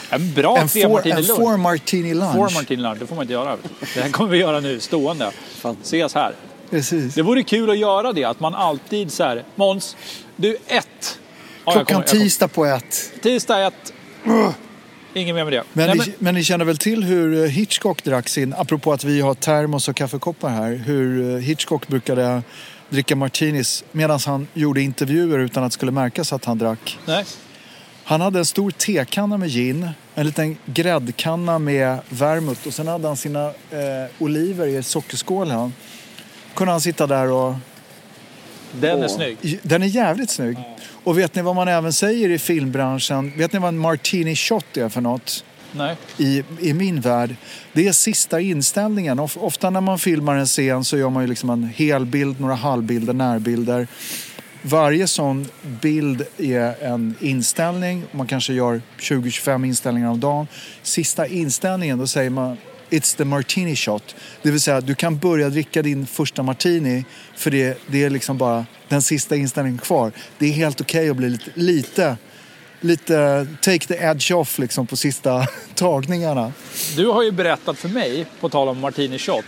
En 0.10 0.34
bra 0.34 0.58
en, 0.58 0.68
tre 0.68 0.82
four, 0.84 0.90
martini 0.94 1.16
en 1.30 1.36
four 1.36 1.58
martini 1.58 2.14
lunch. 2.14 2.34
Four 2.36 2.54
martini 2.54 2.82
lunch, 2.82 3.00
det 3.00 3.08
får 3.08 3.16
man 3.16 3.24
inte 3.24 3.34
göra. 3.34 3.58
Det 3.96 4.02
här 4.02 4.10
kommer 4.10 4.30
vi 4.32 4.38
göra 4.38 4.60
nu, 4.60 4.80
stående. 4.80 5.32
Fan. 5.62 5.78
Ses 5.84 6.16
här. 6.16 6.34
Precis. 6.70 7.14
Det 7.16 7.22
vore 7.22 7.44
kul 7.44 7.70
att 7.70 7.78
göra 7.78 8.14
det, 8.14 8.24
att 8.24 8.40
man 8.40 8.56
alltid 8.56 9.12
så 9.12 9.24
här, 9.24 9.44
Måns, 9.56 9.96
du 10.36 10.56
ett. 10.56 10.60
Ja, 10.68 10.78
jag 11.66 11.74
Klockan 11.74 11.86
kommer- 11.86 12.00
jag 12.00 12.10
kommer. 12.10 12.24
tisdag 12.24 12.48
på 12.48 12.66
ett. 12.66 13.12
Tisdag 13.22 13.68
ett. 13.68 13.94
Inget 15.14 15.36
mer 15.36 15.44
med 15.44 15.54
det. 15.54 15.64
Men, 15.74 15.98
Nej, 15.98 16.08
ni, 16.08 16.14
men 16.20 16.36
ni 16.36 16.44
känner 16.44 16.66
väl 16.66 16.78
till 16.78 17.04
hur 17.04 17.44
eh, 17.44 17.50
Hitchcock 17.50 18.04
drack 18.04 18.30
sin, 18.30 18.54
apropå 18.54 18.94
att 18.94 19.04
vi 19.04 19.22
har 19.22 19.34
termos 19.34 19.88
och 19.88 19.96
kaffekoppar 19.96 20.50
här, 20.50 20.76
hur 20.76 21.36
eh, 21.36 21.42
Hitchcock 21.42 21.88
brukade 21.88 22.44
dricka 22.90 23.16
martinis 23.16 23.84
medan 23.92 24.20
han 24.26 24.48
gjorde 24.54 24.82
intervjuer 24.82 25.40
utan 25.40 25.64
att 25.64 25.72
det 25.72 25.74
skulle 25.74 25.92
märkas 25.92 26.34
att 26.34 26.46
han 26.46 26.58
drack. 26.58 26.98
nej. 27.06 27.26
Han 28.04 28.22
hade 28.22 28.40
en 28.40 28.46
stor 28.46 28.72
tekanna 28.72 29.38
med 29.38 29.50
gin, 29.50 29.90
en 30.16 30.26
liten 30.26 30.58
gräddkanna 30.66 31.60
med 31.60 32.00
vermouth 32.10 32.68
och 32.68 32.74
sen 32.74 32.88
hade 32.88 33.08
han 33.08 33.18
sina 33.18 33.46
eh, 33.48 33.54
oliver 34.20 34.68
i 34.68 34.84
sockerskålen. 34.84 35.74
kunde 36.54 36.72
han 36.72 36.82
sitta 36.82 37.08
där 37.08 37.32
och... 37.32 37.56
Den 38.72 39.04
är 39.04 39.08
snygg. 39.08 39.60
Den 39.64 39.84
är 39.84 39.88
jävligt 39.88 40.30
snygg. 40.30 40.58
Och 41.04 41.20
vet 41.20 41.36
ni 41.36 41.42
vad 41.42 41.56
man 41.56 41.68
även 41.68 41.94
säger 41.94 42.30
i 42.30 42.40
filmbranschen? 42.40 43.34
Vet 43.38 43.54
ni 43.54 43.60
vad 43.60 43.68
en 43.68 43.78
martini 43.78 44.36
shot 44.36 44.78
är 44.78 44.90
för 44.90 45.02
något? 45.02 45.44
Nej. 45.72 45.96
i, 46.18 46.44
i 46.60 46.74
min 46.74 47.02
värld, 47.02 47.36
det 47.74 47.88
är 47.88 47.92
sista 47.92 48.40
inställningen. 48.40 49.20
Of, 49.20 49.38
ofta 49.38 49.70
när 49.70 49.82
man 49.82 50.00
filmar 50.00 50.36
en 50.36 50.46
scen 50.46 50.84
så 50.84 50.98
gör 50.98 51.10
man 51.10 51.24
ju 51.24 51.28
liksom 51.30 51.50
en 51.50 51.64
helbild, 51.64 52.40
några 52.40 52.56
halvbilder, 52.56 53.14
närbilder. 53.14 53.88
Varje 54.62 55.08
sån 55.08 55.48
bild 55.62 56.26
är 56.38 56.84
en 56.84 57.16
inställning. 57.20 58.04
Man 58.12 58.28
kanske 58.28 58.54
gör 58.54 58.82
20-25 59.00 59.66
inställningar 59.66 60.10
om 60.10 60.20
dagen. 60.20 60.48
Sista 60.84 61.28
inställningen, 61.28 61.98
då 61.98 62.08
säger 62.08 62.30
man 62.30 62.58
It's 62.90 63.18
the 63.18 63.26
martini 63.26 63.76
shot. 63.76 64.16
Det 64.42 64.52
vill 64.52 64.62
säga, 64.62 64.82
du 64.82 64.96
kan 64.96 65.18
börja 65.18 65.50
dricka 65.50 65.82
din 65.82 66.08
första 66.08 66.44
martini 66.44 67.06
för 67.36 67.52
det, 67.52 67.82
det 67.88 68.04
är 68.04 68.10
liksom 68.10 68.38
bara 68.38 68.66
den 68.88 69.02
sista 69.02 69.36
inställningen 69.36 69.80
kvar. 69.80 70.12
Det 70.38 70.46
är 70.46 70.52
helt 70.52 70.82
okej 70.82 71.10
att 71.10 71.18
bli 71.18 71.30
lite, 71.30 71.52
lite, 71.54 72.18
lite 72.82 73.48
take 73.62 73.88
the 73.88 73.94
edge 73.94 74.32
off 74.32 74.60
liksom 74.60 74.88
på 74.88 74.96
sista 74.96 75.48
tagningarna. 75.76 76.54
Du 76.96 77.08
har 77.08 77.24
ju 77.24 77.32
berättat 77.32 77.78
för 77.78 77.90
mig, 77.90 78.26
på 78.40 78.50
tal 78.50 78.68
om 78.68 78.80
Martini 78.80 79.20
Shot. 79.20 79.46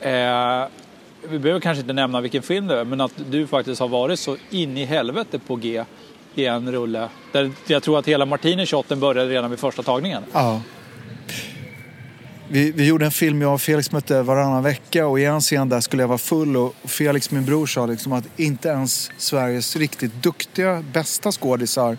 Eh, 0.00 0.68
vi 1.28 1.38
behöver 1.38 1.60
kanske 1.60 1.80
inte 1.80 1.92
nämna 1.92 2.20
vilken 2.20 2.42
film 2.42 2.66
det 2.66 2.80
är, 2.80 2.84
men 2.84 3.00
att 3.00 3.12
du 3.30 3.46
faktiskt 3.46 3.80
har 3.80 3.88
varit 3.88 4.18
så 4.18 4.36
in 4.50 4.78
i 4.78 4.84
helvete 4.84 5.38
på 5.38 5.56
G 5.56 5.84
i 6.34 6.46
en 6.46 6.72
rulle. 6.72 7.08
Där 7.32 7.50
jag 7.66 7.82
tror 7.82 7.98
att 7.98 8.08
hela 8.08 8.26
Martini 8.26 8.66
Shoten 8.66 9.00
började 9.00 9.30
redan 9.30 9.50
vid 9.50 9.58
första 9.58 9.82
tagningen. 9.82 10.22
Ja. 10.32 10.60
Vi, 12.52 12.70
vi 12.70 12.86
gjorde 12.86 13.04
en 13.04 13.10
film, 13.10 13.42
jag 13.42 13.54
och 13.54 13.60
Felix 13.60 13.92
mötte 13.92 14.22
varannan 14.22 14.62
vecka 14.62 15.06
och 15.06 15.20
i 15.20 15.24
en 15.24 15.40
scen 15.40 15.68
där 15.68 15.80
skulle 15.80 16.02
jag 16.02 16.08
vara 16.08 16.18
full 16.18 16.56
och 16.56 16.74
Felix, 16.84 17.30
min 17.30 17.44
bror, 17.44 17.66
sa 17.66 17.86
liksom 17.86 18.12
att 18.12 18.24
inte 18.36 18.68
ens 18.68 19.10
Sveriges 19.18 19.76
riktigt 19.76 20.22
duktiga, 20.22 20.84
bästa 20.92 21.32
skådisar 21.32 21.98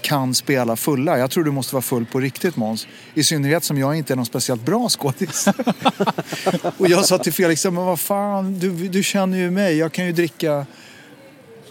kan 0.00 0.34
spela 0.34 0.76
fulla. 0.76 1.18
Jag 1.18 1.30
tror 1.30 1.44
du 1.44 1.50
måste 1.50 1.74
vara 1.74 1.82
full 1.82 2.06
på 2.06 2.20
riktigt 2.20 2.56
Måns. 2.56 2.86
I 3.14 3.24
synnerhet 3.24 3.64
som 3.64 3.78
jag 3.78 3.96
inte 3.96 4.14
är 4.14 4.16
någon 4.16 4.26
speciellt 4.26 4.62
bra 4.62 4.88
skådis. 4.88 5.48
och 6.78 6.88
jag 6.88 7.04
sa 7.04 7.18
till 7.18 7.32
Felix, 7.32 7.64
men 7.64 7.74
vad 7.74 8.00
fan, 8.00 8.58
du, 8.58 8.88
du 8.88 9.02
känner 9.02 9.38
ju 9.38 9.50
mig. 9.50 9.76
Jag 9.76 9.92
kan 9.92 10.06
ju 10.06 10.12
dricka 10.12 10.66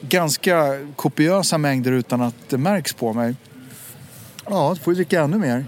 ganska 0.02 0.80
kopiösa 0.96 1.58
mängder 1.58 1.92
utan 1.92 2.22
att 2.22 2.36
det 2.50 2.58
märks 2.58 2.94
på 2.94 3.14
mig. 3.14 3.36
Ja, 4.46 4.70
då 4.70 4.84
får 4.84 4.92
du 4.92 4.96
dricka 4.96 5.22
ännu 5.22 5.38
mer. 5.38 5.66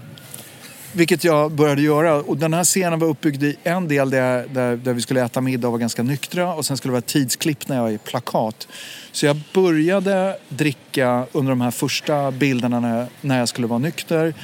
Vilket 0.96 1.24
jag 1.24 1.50
började 1.52 1.82
göra. 1.82 2.14
Och 2.14 2.36
den 2.36 2.54
här 2.54 2.64
scenen 2.64 2.98
var 2.98 3.08
uppbyggd 3.08 3.42
i 3.42 3.56
en 3.64 3.88
del 3.88 4.10
där, 4.10 4.46
där, 4.50 4.76
där 4.76 4.92
vi 4.92 5.00
skulle 5.02 5.24
äta 5.24 5.40
middag 5.40 5.68
och 5.68 5.72
vara 5.72 5.80
ganska 5.80 6.02
nyktra. 6.02 6.54
Och 6.54 6.66
sen 6.66 6.76
skulle 6.76 6.90
det 6.90 6.94
vara 6.94 7.02
tidsklipp 7.02 7.68
när 7.68 7.76
jag 7.76 7.92
är 7.94 7.98
plakat. 7.98 8.68
Så 9.12 9.26
jag 9.26 9.40
började 9.54 10.36
dricka 10.48 11.26
under 11.32 11.50
de 11.50 11.60
här 11.60 11.70
första 11.70 12.30
bilderna 12.30 12.80
när 12.80 12.98
jag, 12.98 13.06
när 13.20 13.38
jag 13.38 13.48
skulle 13.48 13.66
vara 13.66 13.78
nykter. 13.78 14.34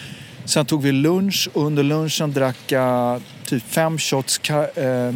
Sen 0.44 0.66
tog 0.66 0.82
vi 0.82 0.92
lunch 0.92 1.48
och 1.52 1.62
under 1.66 1.82
lunchen 1.82 2.32
drack 2.32 2.56
jag 2.66 3.22
typ 3.46 3.62
fem 3.62 3.98
shots 3.98 4.38
ka, 4.38 4.62
eh, 4.68 5.12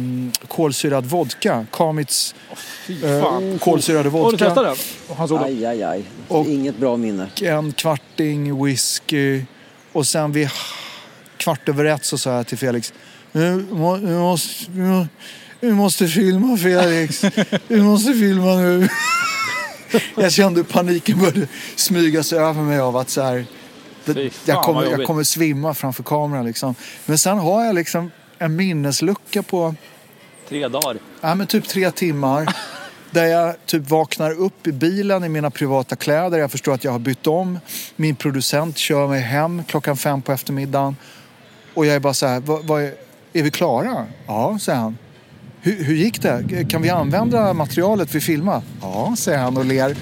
kolsyrad 0.47 1.05
vodka. 1.05 1.65
Kamits 1.71 2.35
eh, 3.03 3.57
kolsyrade 3.59 4.09
Har 4.09 4.31
du 4.31 4.37
testat 4.37 4.57
vodka. 4.57 5.25
den? 5.35 5.43
Aj, 5.43 5.65
aj, 5.65 5.83
aj. 5.83 6.03
Och- 6.27 6.45
Inget 6.47 6.77
bra 6.77 6.97
minne. 6.97 7.27
En 7.41 7.71
kvarting 7.71 8.63
whisky. 8.65 9.41
Och 9.91 10.07
sen 10.07 10.31
vid 10.31 10.49
kvart 11.45 11.69
över 11.69 11.85
ett 11.85 12.05
så 12.05 12.17
sa 12.17 12.35
jag 12.35 12.47
till 12.47 12.57
Felix. 12.57 12.93
"Nu 13.31 13.65
må- 13.71 13.97
måste, 13.97 14.71
vi 14.71 14.81
må- 14.81 15.07
vi 15.59 15.71
måste 15.71 16.07
filma 16.07 16.57
Felix. 16.57 17.23
Vi 17.67 17.81
måste 17.81 18.13
filma 18.13 18.55
nu. 18.55 18.87
Jag 20.15 20.31
kände 20.31 20.59
hur 20.59 20.63
paniken 20.65 21.19
började 21.19 21.47
smyga 21.75 22.23
sig 22.23 22.39
över 22.39 22.61
mig 22.61 22.79
av 22.79 22.97
att 22.97 23.09
så 23.09 23.21
här, 23.21 23.45
det, 24.05 24.31
jag, 24.45 24.63
kommer, 24.63 24.83
jag 24.85 25.05
kommer 25.07 25.23
svimma 25.23 25.73
framför 25.73 26.03
kameran. 26.03 26.45
Liksom. 26.45 26.75
Men 27.05 27.17
sen 27.17 27.37
har 27.37 27.65
jag 27.65 27.75
liksom 27.75 28.11
en 28.39 28.55
minneslucka 28.55 29.43
på 29.43 29.75
Tre 30.49 30.67
dagar. 30.67 30.97
ja, 31.21 31.35
men 31.35 31.47
typ 31.47 31.67
tre 31.67 31.91
timmar. 31.91 32.55
Där 33.11 33.25
jag 33.25 33.55
typ 33.65 33.89
vaknar 33.89 34.31
upp 34.41 34.67
i 34.67 34.71
bilen 34.71 35.23
i 35.23 35.29
mina 35.29 35.49
privata 35.51 35.95
kläder. 35.95 36.37
Jag 36.37 36.51
förstår 36.51 36.73
att 36.73 36.83
jag 36.83 36.91
har 36.91 36.99
bytt 36.99 37.27
om. 37.27 37.59
Min 37.95 38.15
producent 38.15 38.77
kör 38.77 39.07
mig 39.07 39.21
hem 39.21 39.63
klockan 39.67 39.97
fem 39.97 40.21
på 40.21 40.31
eftermiddagen. 40.31 40.95
Och 41.75 41.85
jag 41.85 41.95
är 41.95 41.99
bara 41.99 42.13
så 42.13 42.27
här, 42.27 42.39
vad, 42.39 42.65
vad 42.65 42.83
är, 42.83 42.93
är 43.33 43.43
vi 43.43 43.51
klara? 43.51 44.05
Ja, 44.27 44.57
säger 44.61 44.79
han. 44.79 44.97
Hur, 45.61 45.83
hur 45.83 45.95
gick 45.95 46.21
det? 46.21 46.65
Kan 46.69 46.81
vi 46.81 46.89
använda 46.89 47.53
materialet 47.53 48.15
vi 48.15 48.21
filmade? 48.21 48.61
Ja, 48.81 49.15
säger 49.17 49.37
han 49.37 49.57
och 49.57 49.65
ler. 49.65 49.97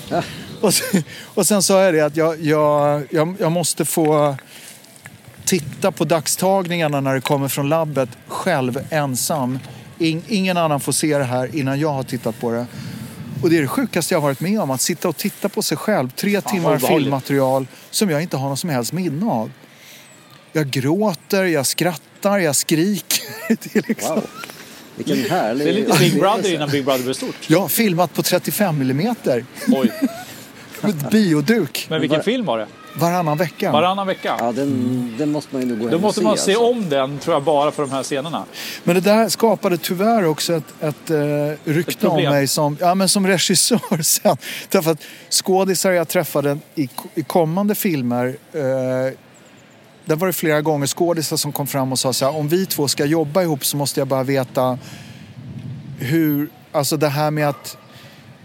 och, 0.60 0.74
sen, 0.74 1.02
och 1.34 1.46
sen 1.46 1.62
sa 1.62 1.82
jag 1.82 1.94
det 1.94 2.00
att 2.00 2.16
jag, 2.16 2.40
jag, 2.40 3.02
jag, 3.10 3.34
jag 3.38 3.52
måste 3.52 3.84
få 3.84 4.36
titta 5.44 5.92
på 5.92 6.04
dagstagningarna 6.04 7.00
när 7.00 7.14
det 7.14 7.20
kommer 7.20 7.48
från 7.48 7.68
labbet 7.68 8.08
själv 8.28 8.86
ensam. 8.90 9.58
In, 9.98 10.22
ingen 10.28 10.56
annan 10.56 10.80
får 10.80 10.92
se 10.92 11.18
det 11.18 11.24
här 11.24 11.56
innan 11.56 11.80
jag 11.80 11.92
har 11.92 12.02
tittat 12.02 12.40
på 12.40 12.50
det. 12.50 12.66
Och 13.42 13.50
det 13.50 13.56
är 13.56 13.62
det 13.62 13.68
sjukaste 13.68 14.14
jag 14.14 14.20
har 14.20 14.28
varit 14.28 14.40
med 14.40 14.60
om. 14.60 14.70
Att 14.70 14.80
sitta 14.80 15.08
och 15.08 15.16
titta 15.16 15.48
på 15.48 15.62
sig 15.62 15.76
själv. 15.76 16.10
Tre 16.10 16.40
timmar 16.40 16.60
obehagligt. 16.60 16.88
filmmaterial 16.88 17.66
som 17.90 18.10
jag 18.10 18.22
inte 18.22 18.36
har 18.36 18.48
någon 18.48 18.56
som 18.56 18.70
helst 18.70 18.92
minne 18.92 19.26
av. 19.26 19.50
Jag 20.52 20.70
gråter, 20.70 21.44
jag 21.44 21.66
skrattar, 21.66 22.38
jag 22.38 22.56
skriker. 22.56 23.22
Det 23.48 23.76
är 23.76 23.84
liksom... 23.88 24.14
Wow. 24.14 24.26
Vilken 24.96 25.30
härlig 25.30 25.66
Det 25.66 25.70
är 25.70 25.74
lite 25.74 25.98
Big 25.98 26.18
Brother 26.20 26.54
innan 26.54 26.68
Big 26.70 26.84
Brother 26.84 27.02
blev 27.04 27.14
stort. 27.14 27.50
Har 27.50 27.68
filmat 27.68 28.14
på 28.14 28.22
35 28.22 28.78
millimeter 28.78 29.44
Oj. 29.68 29.92
med 30.80 30.94
bioduk 31.10 31.86
Men 31.90 32.00
vilken 32.00 32.18
var- 32.18 32.24
film 32.24 32.46
var 32.46 32.58
det? 32.58 32.66
varannan 32.94 33.38
vecka. 33.38 33.72
Varannan 33.72 34.06
vecka? 34.06 34.36
Ja, 34.38 34.52
den, 34.52 35.14
den 35.18 35.32
måste 35.32 35.54
man 35.54 35.62
ju 35.62 35.68
nog 35.68 35.78
gå 35.78 35.84
hem 35.84 35.90
Då 35.90 35.96
och 35.96 36.02
måste 36.02 36.20
se, 36.20 36.24
man 36.24 36.36
se 36.38 36.52
alltså. 36.52 36.66
om 36.66 36.88
den, 36.88 37.18
tror 37.18 37.34
jag, 37.36 37.42
bara 37.42 37.70
för 37.70 37.82
de 37.82 37.90
här 37.92 38.02
scenerna. 38.02 38.44
Men 38.84 38.94
det 38.94 39.00
där 39.00 39.28
skapade 39.28 39.76
tyvärr 39.78 40.24
också 40.24 40.52
ett, 40.54 40.74
ett 40.80 41.10
eh, 41.10 41.16
rykte 41.72 42.06
om 42.08 42.22
mig 42.22 42.46
som, 42.48 42.76
ja, 42.80 42.94
men 42.94 43.08
som 43.08 43.26
regissör 43.26 44.02
sen. 44.02 44.36
Därför 44.68 44.90
att 44.90 45.02
skådisar 45.30 45.90
jag 45.92 46.08
träffade 46.08 46.58
i, 46.74 46.88
i 47.14 47.22
kommande 47.22 47.74
filmer 47.74 48.36
eh, 48.52 49.12
där 50.04 50.16
var 50.16 50.26
det 50.26 50.32
flera 50.32 50.60
gånger 50.60 50.86
skådisar 50.86 51.36
som 51.36 51.52
kom 51.52 51.66
fram 51.66 51.92
och 51.92 51.98
sa 51.98 52.12
så 52.12 52.24
här, 52.24 52.36
om 52.36 52.48
vi 52.48 52.66
två 52.66 52.88
ska 52.88 53.04
jobba 53.04 53.42
ihop 53.42 53.64
så 53.64 53.76
måste 53.76 54.00
jag 54.00 54.08
bara 54.08 54.22
veta 54.22 54.78
hur, 55.98 56.48
alltså 56.72 56.96
det 56.96 57.08
här 57.08 57.30
med 57.30 57.48
att 57.48 57.76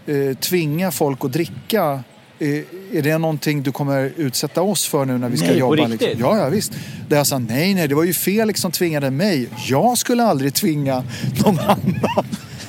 eh, 0.06 0.36
tvinga 0.36 0.90
folk 0.90 1.24
att 1.24 1.32
dricka 1.32 2.02
eh, 2.38 2.48
är 2.92 3.02
det 3.02 3.18
någonting 3.18 3.62
du 3.62 3.72
kommer 3.72 4.12
utsätta 4.16 4.62
oss 4.62 4.86
för 4.86 5.04
nu 5.04 5.18
när 5.18 5.28
vi 5.28 5.36
ska 5.36 5.46
Nej, 5.46 5.58
jobba? 5.58 5.74
riktigt? 5.86 6.18
Ja, 6.18 6.38
ja, 6.38 6.48
visst. 6.48 6.72
Där 7.08 7.16
jag 7.16 7.26
sa 7.26 7.38
nej, 7.38 7.74
nej, 7.74 7.88
det 7.88 7.94
var 7.94 8.04
ju 8.04 8.12
Felix 8.12 8.60
som 8.60 8.72
tvingade 8.72 9.10
mig. 9.10 9.48
Jag 9.66 9.98
skulle 9.98 10.22
aldrig 10.24 10.54
tvinga 10.54 11.04
någon 11.44 11.58
annan. 11.58 11.98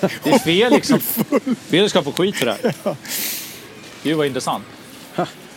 Det 0.24 0.30
är 0.30 0.40
fel 0.40 0.72
liksom. 0.74 1.00
Felix 1.68 1.90
ska 1.90 2.04
få 2.04 2.12
skit 2.12 2.36
för 2.36 2.46
det 2.46 2.58
här. 2.84 2.96
Gud 4.04 4.18
vad 4.18 4.28
intressant. 4.28 4.64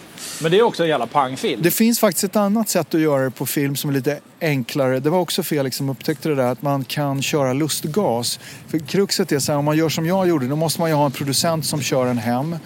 Men 0.42 0.50
det 0.50 0.59
är 0.59 0.62
också 0.62 0.83
en 0.83 0.88
jävla 0.88 1.07
pangfilm. 1.07 1.62
Det 1.62 1.70
finns 1.70 2.00
faktiskt 2.00 2.24
ett 2.24 2.37
annat 2.37 2.68
sätt 2.68 2.94
att 2.94 3.00
göra 3.00 3.24
det 3.24 3.31
på 3.31 3.46
film 3.46 3.76
som 3.76 3.90
är 3.90 3.94
lite 3.94 4.20
enklare. 4.40 5.00
Det 5.00 5.11
var 5.11 5.18
också 5.18 5.42
Felix 5.42 5.76
som 5.76 5.88
upptäckte 5.88 6.28
det 6.28 6.35
där 6.35 6.46
att 6.52 6.62
man 6.62 6.85
kan 6.85 7.22
köra 7.22 7.52
lustgas. 7.52 8.40
För 8.68 8.78
kruxet 8.78 9.33
är 9.33 9.38
så 9.38 9.52
här, 9.52 9.59
om 9.59 9.64
man 9.64 9.76
gör 9.76 9.88
som 9.88 10.07
jag 10.07 10.28
gjorde, 10.28 10.46
då 10.46 10.57
måste 10.57 10.81
man 10.81 10.90
ju 10.90 10.96
ha 10.96 11.05
en 11.07 11.12
producent 11.12 11.66
som 11.66 11.81
kör 11.83 12.07
en 12.07 12.18
hem. 12.18 12.57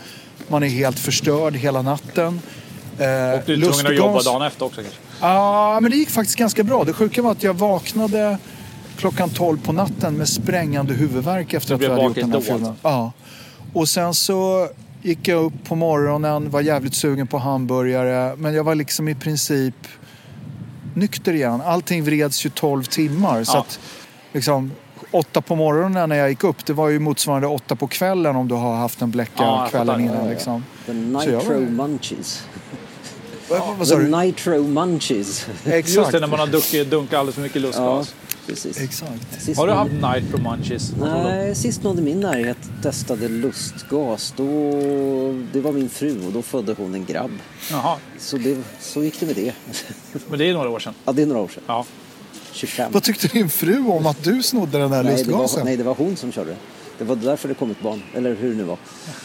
Man 0.49 0.62
är 0.62 0.69
helt 0.69 0.99
förstörd 0.99 1.57
hela 1.57 1.83
natten. 1.83 2.41
Eh, 2.99 3.05
Och 3.05 3.41
du 3.47 3.53
är 3.55 3.61
tvungen 3.61 3.87
att 3.87 3.97
jobba 3.97 4.23
dagen 4.23 4.43
efter 4.43 4.65
också 4.65 4.81
kanske. 4.83 5.01
Ja, 5.21 5.79
men 5.83 5.91
det 5.91 5.97
gick 5.97 6.11
faktiskt 6.11 6.39
ganska 6.39 6.62
bra. 6.62 6.85
Det 6.85 6.93
sjuka 6.93 7.23
var 7.23 7.33
att 7.33 7.43
jag 7.43 7.55
vaknade 7.55 8.39
klockan 8.97 9.31
12 9.31 9.61
på 9.65 9.73
natten 9.73 10.15
med 10.15 10.29
sprängande 10.29 10.95
huvudvärk 10.95 11.55
efter 11.55 11.75
att 11.75 11.81
vi 11.81 11.87
hade 11.89 12.03
gjort 12.03 12.15
den 12.15 12.25
här 12.25 12.39
då, 12.39 12.41
filmen. 12.41 12.65
alltså? 12.67 12.89
Ja. 12.89 13.12
Och 13.73 13.89
sen 13.89 14.15
så 14.15 14.69
gick 15.07 15.29
jag 15.29 15.45
upp 15.45 15.64
på 15.64 15.75
morgonen, 15.75 16.51
var 16.51 16.61
jävligt 16.61 16.95
sugen 16.95 17.27
på 17.27 17.38
hamburgare. 17.38 18.37
Men 18.37 18.55
jag 18.55 18.64
var 18.64 18.75
liksom 18.75 19.09
i 19.09 19.14
princip 19.14 19.75
nykter 20.95 21.33
igen. 21.33 21.61
Allting 21.61 22.05
vreds 22.05 22.47
ju 22.47 22.51
12 22.51 22.85
timmar. 22.85 23.45
Så 23.45 23.57
Ja. 23.57 23.61
att 23.61 23.81
liksom 24.33 24.73
åtta 25.11 25.40
på 25.40 25.55
morgonen 25.57 26.09
när 26.09 26.16
jag 26.16 26.29
gick 26.31 26.45
upp, 26.45 26.66
det 26.66 26.73
var 26.73 26.88
ju 26.88 26.99
motsvarande 26.99 27.47
åtta 27.47 27.77
på 27.77 27.87
kvällen 27.87 28.37
om 28.37 28.49
du 28.49 28.55
har 28.55 28.75
haft 28.77 29.03
en 29.03 29.11
bläcka 29.11 29.33
Ja, 29.37 29.66
kvällen 29.71 30.01
innan. 30.01 30.16
Ja, 30.16 30.23
ja. 30.25 30.31
Liksom. 30.31 30.64
The 30.87 30.92
Så 30.92 30.92
Nitro 30.92 31.53
var- 31.55 31.61
Munchies. 31.61 32.45
Vad, 33.51 33.61
vad 33.79 33.88
sa 33.88 33.97
The? 33.97 34.03
Nitro 34.03 34.62
Munchies. 34.62 35.47
Just 35.64 35.66
Exakt. 35.66 36.12
det, 36.12 36.21
när 36.21 36.27
man 36.27 36.38
har 36.40 36.47
dunkat 36.90 37.19
alldeles 37.19 37.35
för 37.35 37.42
mycket 37.42 37.62
Ja, 37.62 37.66
lustgas. 37.69 38.14
Precis. 38.47 38.81
Exakt. 38.81 39.43
Sist 39.43 39.59
Har 39.59 39.67
du 39.67 39.73
haft 39.73 39.93
Nitro 39.93 40.39
Munchies? 40.39 40.93
Nej, 41.01 41.55
sist 41.55 41.83
någon 41.83 41.99
i 41.99 42.03
min 42.03 42.21
närhet 42.21 42.57
testade 42.83 43.29
lustgas, 43.29 44.35
då, 44.37 44.45
det 45.53 45.61
var 45.61 45.73
min 45.73 45.89
fru 45.89 46.27
och 46.27 46.33
då 46.33 46.43
födde 46.43 46.75
hon 46.79 46.95
en 46.95 47.05
grabb. 47.05 47.31
Jaha, 47.71 47.97
Så, 48.19 48.37
det, 48.37 48.59
så 48.81 49.03
gick 49.03 49.21
det 49.21 49.27
med 49.27 49.37
det. 49.37 49.53
men 50.29 50.39
det 50.39 50.45
är 50.51 50.53
några 50.55 50.69
år 50.71 50.79
sedan. 50.79 50.95
Ja, 51.05 51.13
det 51.13 51.23
är 51.23 51.27
några 51.27 51.41
år 51.41 51.49
sedan. 51.49 51.63
Ja. 51.67 51.85
25. 52.53 52.93
Vad 52.93 53.03
tyckte 53.03 53.29
din 53.29 53.51
fru 53.51 53.87
om 53.87 54.07
att 54.07 54.25
du 54.25 54.43
snodde 54.43 54.79
den 54.79 54.93
här 54.93 55.03
nej, 55.03 55.15
det 55.25 55.33
var, 55.33 55.39
lustgasen? 55.41 55.65
nej, 55.67 55.77
det 55.77 55.85
var 55.85 55.95
hon 55.95 56.17
som 56.17 56.33
körde. 56.33 56.57
Det 56.99 57.05
var 57.05 57.17
därför 57.17 57.49
det 57.49 57.55
kom 57.55 57.71
ett 57.71 57.83
barn. 57.83 58.03
Eller 58.15 58.35
hur 58.35 58.51
det 58.51 58.57
nu 58.57 58.63
var. 58.65 58.79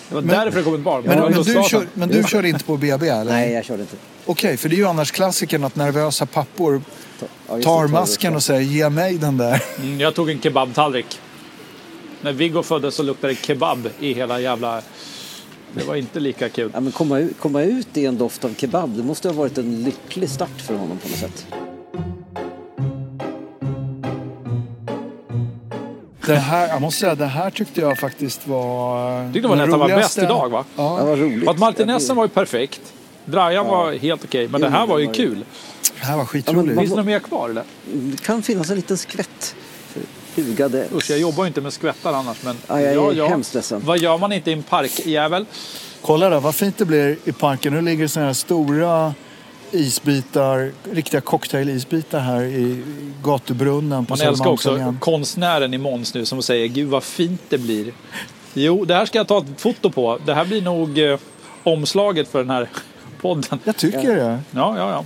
Det 0.09 0.15
var 0.15 0.21
Men- 0.21 0.35
därför 0.35 0.57
det 0.57 0.63
kom 0.63 0.75
ett 0.75 0.81
barn. 0.81 1.03
Men, 1.05 1.19
var 1.19 1.23
men, 1.23 1.31
du, 1.31 1.37
lustgasen. 1.37 1.69
kör, 1.69 1.87
men 1.93 2.09
du 2.09 2.23
körde 2.23 2.49
inte 2.49 2.63
på 2.63 2.77
BB 2.77 3.09
eller? 3.09 3.31
Nej, 3.31 3.51
jag 3.51 3.65
körde 3.65 3.81
inte. 3.81 3.95
Okej, 4.25 4.57
för 4.57 4.69
det 4.69 4.75
är 4.75 4.77
ju 4.77 4.87
annars 4.87 5.11
klassikern 5.11 5.63
att 5.63 5.75
nervösa 5.75 6.25
pappor 6.25 6.81
tar 7.59 7.87
det, 7.87 7.91
masken 7.93 8.35
och 8.35 8.43
säger 8.43 8.61
ge 8.61 8.89
mig 8.89 9.17
den 9.17 9.37
där. 9.37 9.63
Mm, 9.79 9.99
jag 9.99 10.15
tog 10.15 10.29
en 10.29 10.41
kebabtallrik. 10.41 11.19
När 12.21 12.33
Viggo 12.33 12.63
föddes 12.63 12.95
så 12.95 13.03
luktade 13.03 13.33
det 13.33 13.45
kebab 13.45 13.89
i 13.99 14.13
hela 14.13 14.39
jävla... 14.39 14.81
Det 15.73 15.83
var 15.83 15.95
inte 15.95 16.19
lika 16.19 16.49
kul. 16.49 16.71
Ja, 16.73 16.79
men 16.79 16.91
komma, 16.91 17.19
ut, 17.19 17.39
komma 17.39 17.61
ut 17.61 17.97
i 17.97 18.05
en 18.05 18.17
doft 18.17 18.45
av 18.45 18.53
kebab, 18.57 18.97
det 18.97 19.03
måste 19.03 19.27
ha 19.27 19.35
varit 19.35 19.57
en 19.57 19.83
lycklig 19.83 20.29
start 20.29 20.61
för 20.67 20.73
honom 20.73 20.97
på 20.97 21.07
något 21.09 21.17
sätt. 21.17 21.45
Det 26.25 26.35
här, 26.35 26.67
jag 26.67 26.81
måste 26.81 26.99
säga, 26.99 27.15
det 27.15 27.25
här 27.25 27.49
tyckte 27.49 27.81
jag 27.81 27.99
faktiskt 27.99 28.47
var... 28.47 29.25
Tyckte 29.33 29.39
det 29.41 29.47
var 29.47 29.55
nästan 29.55 29.79
var 29.79 29.87
bäst 29.87 30.17
idag 30.17 30.49
va? 30.49 30.65
Det 30.75 30.81
Ja, 30.81 31.05
var 31.05 31.15
roligt. 31.15 31.43
För 31.43 31.51
att 31.51 31.59
Martinessen 31.59 32.15
var 32.15 32.23
ju 32.23 32.29
perfekt. 32.29 32.81
Drajan 33.25 33.67
var 33.67 33.91
helt 33.93 34.23
okej, 34.23 34.47
men 34.47 34.61
Jo, 34.61 34.67
det 34.67 34.73
här 34.73 34.87
var 34.87 34.99
ju 34.99 35.11
kul. 35.13 35.45
det 35.99 36.05
här 36.05 36.13
var 36.17 36.23
Ja, 36.23 36.25
skitroligt. 36.27 36.79
Finns 36.79 36.89
det 36.91 36.95
något 36.97 37.05
mer 37.05 37.19
kvar 37.19 37.49
eller? 37.49 37.63
Det 37.93 38.21
kan 38.21 38.43
finnas 38.43 38.69
en 38.69 38.75
liten 38.75 38.97
skvätt 38.97 39.55
hugade. 40.35 40.85
Usch, 40.93 41.09
jag 41.09 41.19
jobbar 41.19 41.43
ju 41.43 41.47
inte 41.47 41.61
med 41.61 41.73
skvättar 41.73 42.13
annars 42.13 42.43
men... 42.43 42.57
Ja, 42.67 42.81
jag 42.81 43.17
är 43.17 43.27
hemskt 43.29 43.53
ledsen. 43.53 43.81
Vad 43.85 43.97
gör 43.99 44.17
man 44.17 44.31
inte 44.31 44.49
i 44.49 44.53
en 44.53 44.63
parkjävel? 44.63 45.45
Kolla 46.01 46.29
där, 46.29 46.39
vad 46.39 46.55
fint 46.55 46.77
det 46.77 46.85
blir 46.85 47.17
i 47.25 47.31
parken. 47.31 47.73
Nu 47.73 47.81
ligger 47.81 48.03
det 48.03 48.09
såna 48.09 48.25
här 48.25 48.33
stora 48.33 49.13
isbitar, 49.71 50.71
riktiga 50.91 51.21
cocktailisbitar 51.21 52.19
här 52.19 52.43
i 52.43 52.83
gatubrunnen 53.23 54.05
på 54.05 54.15
Man 54.15 54.27
älskar 54.27 54.49
också 54.49 54.63
Södermalmsallén. 54.69 54.99
konstnären 54.99 55.73
i 55.73 55.77
Måns 55.77 56.13
nu 56.13 56.25
som 56.25 56.41
säger 56.43 56.67
Gud 56.67 56.89
vad 56.89 57.03
fint 57.03 57.41
det 57.49 57.57
blir. 57.57 57.93
Jo, 58.53 58.85
det 58.85 58.93
här 58.95 59.05
ska 59.05 59.17
jag 59.19 59.27
ta 59.27 59.37
ett 59.37 59.45
foto 59.61 59.89
på. 59.91 60.19
Det 60.25 60.33
här 60.33 60.45
blir 60.45 60.61
nog 60.61 60.99
eh, 60.99 61.19
omslaget 61.63 62.27
för 62.27 62.39
den 62.39 62.49
här 62.49 62.69
podden. 63.21 63.59
Jag 63.63 63.77
tycker 63.77 64.15
det. 64.15 64.39
Ja, 64.51 64.77
ja, 64.77 64.91
ja. 64.91 65.03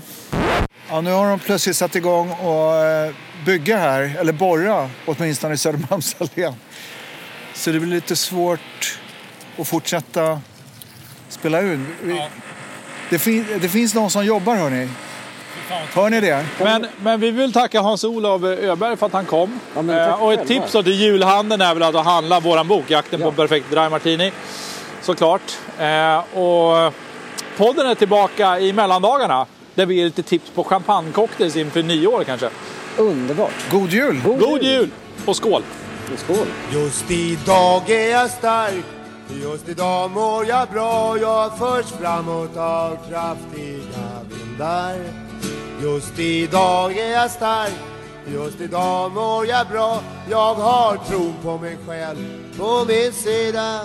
Ja, 0.89 1.01
nu 1.01 1.12
har 1.12 1.30
de 1.30 1.39
plötsligt 1.39 1.75
satt 1.78 1.95
igång 1.95 2.32
och 2.32 2.75
eh, 2.75 3.12
bygga 3.45 3.78
här, 3.78 4.15
eller 4.19 4.34
borra, 4.34 4.89
åtminstone 5.06 5.54
i 5.54 5.58
Södermalmsallén. 5.58 6.54
Så 7.54 7.71
det 7.71 7.80
blir 7.80 7.89
lite 7.95 8.15
svårt 8.15 8.97
att 9.60 9.67
fortsätta 9.67 10.41
spela 11.30 11.60
ut. 11.62 11.80
Ja. 12.08 12.28
Det, 13.10 13.19
fin- 13.19 13.45
det 13.62 13.69
finns 13.69 13.93
någon 13.93 14.10
som 14.12 14.25
jobbar 14.25 14.56
hörni. 14.56 14.89
Hör 15.93 16.10
ni 16.10 16.21
det? 16.21 16.45
Men, 16.60 16.88
men 17.01 17.19
vi 17.19 17.32
vill 17.32 17.54
tacka 17.54 17.82
Hans-Olof 17.82 18.43
Öberg 18.43 18.97
för 18.97 19.06
att 19.06 19.13
han 19.13 19.25
kom. 19.25 19.60
Ja, 19.75 19.93
Eh, 20.08 20.23
och 20.23 20.34
ett 20.34 20.47
tips 20.47 20.71
då 20.71 20.84
till 20.84 20.93
julhandeln 20.93 21.62
är 21.62 21.73
väl 21.73 21.84
att 21.84 22.06
handla 22.06 22.39
våran 22.39 22.67
bok, 22.67 22.84
Jakten 22.91 23.19
Ja. 23.21 23.25
på 23.25 23.32
perfekt 23.32 23.71
dry 23.71 23.89
martini. 23.89 24.32
Såklart. 25.01 25.41
Eh, 25.80 26.38
och 26.38 26.93
podden 27.57 27.87
är 27.87 27.95
tillbaka 27.95 28.59
i 28.59 28.73
mellandagarna. 28.73 29.45
Där 29.75 29.85
vi 29.85 29.95
ger 29.95 30.05
lite 30.05 30.23
tips 30.23 30.49
på 30.49 30.63
champagnecocktails 30.63 31.55
inför 31.55 31.83
nyår 31.83 32.23
kanske. 32.23 32.49
Underbart. 32.97 33.71
God 33.71 33.89
jul! 33.89 34.21
God 34.39 34.63
jul 34.63 34.89
och 35.25 35.35
skål! 35.35 35.63
Och 36.13 36.19
skål. 36.19 36.47
Just 36.73 37.11
idag 37.11 37.89
är 37.89 38.11
jag 38.11 38.29
stark 38.29 38.85
Just 39.29 39.69
idag 39.69 40.11
mår 40.11 40.45
jag 40.45 40.69
bra 40.69 41.17
Jag 41.17 41.57
förs 41.57 41.85
framåt 41.85 42.57
av 42.57 42.97
kraftiga 43.09 44.07
vindar 44.29 44.95
Just 45.81 46.19
idag 46.19 46.97
är 46.97 47.11
jag 47.11 47.31
stark 47.31 47.73
Just 48.33 48.61
idag 48.61 49.11
mår 49.11 49.45
jag 49.45 49.67
bra 49.67 50.01
Jag 50.29 50.55
har 50.55 50.97
tron 50.97 51.33
på 51.43 51.57
mig 51.57 51.77
själv 51.87 52.17
på 52.57 52.85
min 52.87 53.13
sida 53.13 53.81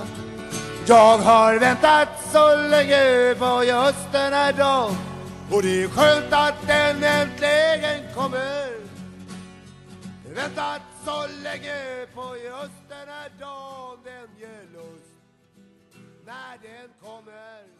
jag 0.90 1.18
har 1.18 1.58
väntat 1.58 2.08
så 2.32 2.56
länge 2.56 3.34
på 3.38 3.64
just 3.64 4.12
den 4.12 4.32
här 4.32 4.52
dagen 4.52 4.96
Och 5.52 5.62
det 5.62 5.82
är 5.82 5.88
skönt 5.88 6.32
att 6.32 6.66
den 6.66 7.04
äntligen 7.04 8.14
kommer. 8.14 8.70
Väntat 10.34 10.82
så 11.04 11.26
länge 11.42 12.06
på 12.14 12.36
just 12.36 12.88
den 12.88 13.08
här 13.08 13.30
dagen 13.40 13.98
Den 14.04 14.28
ger 14.40 14.62
lust 14.72 15.14
när 16.26 16.58
den 16.62 16.90
kommer? 17.02 17.79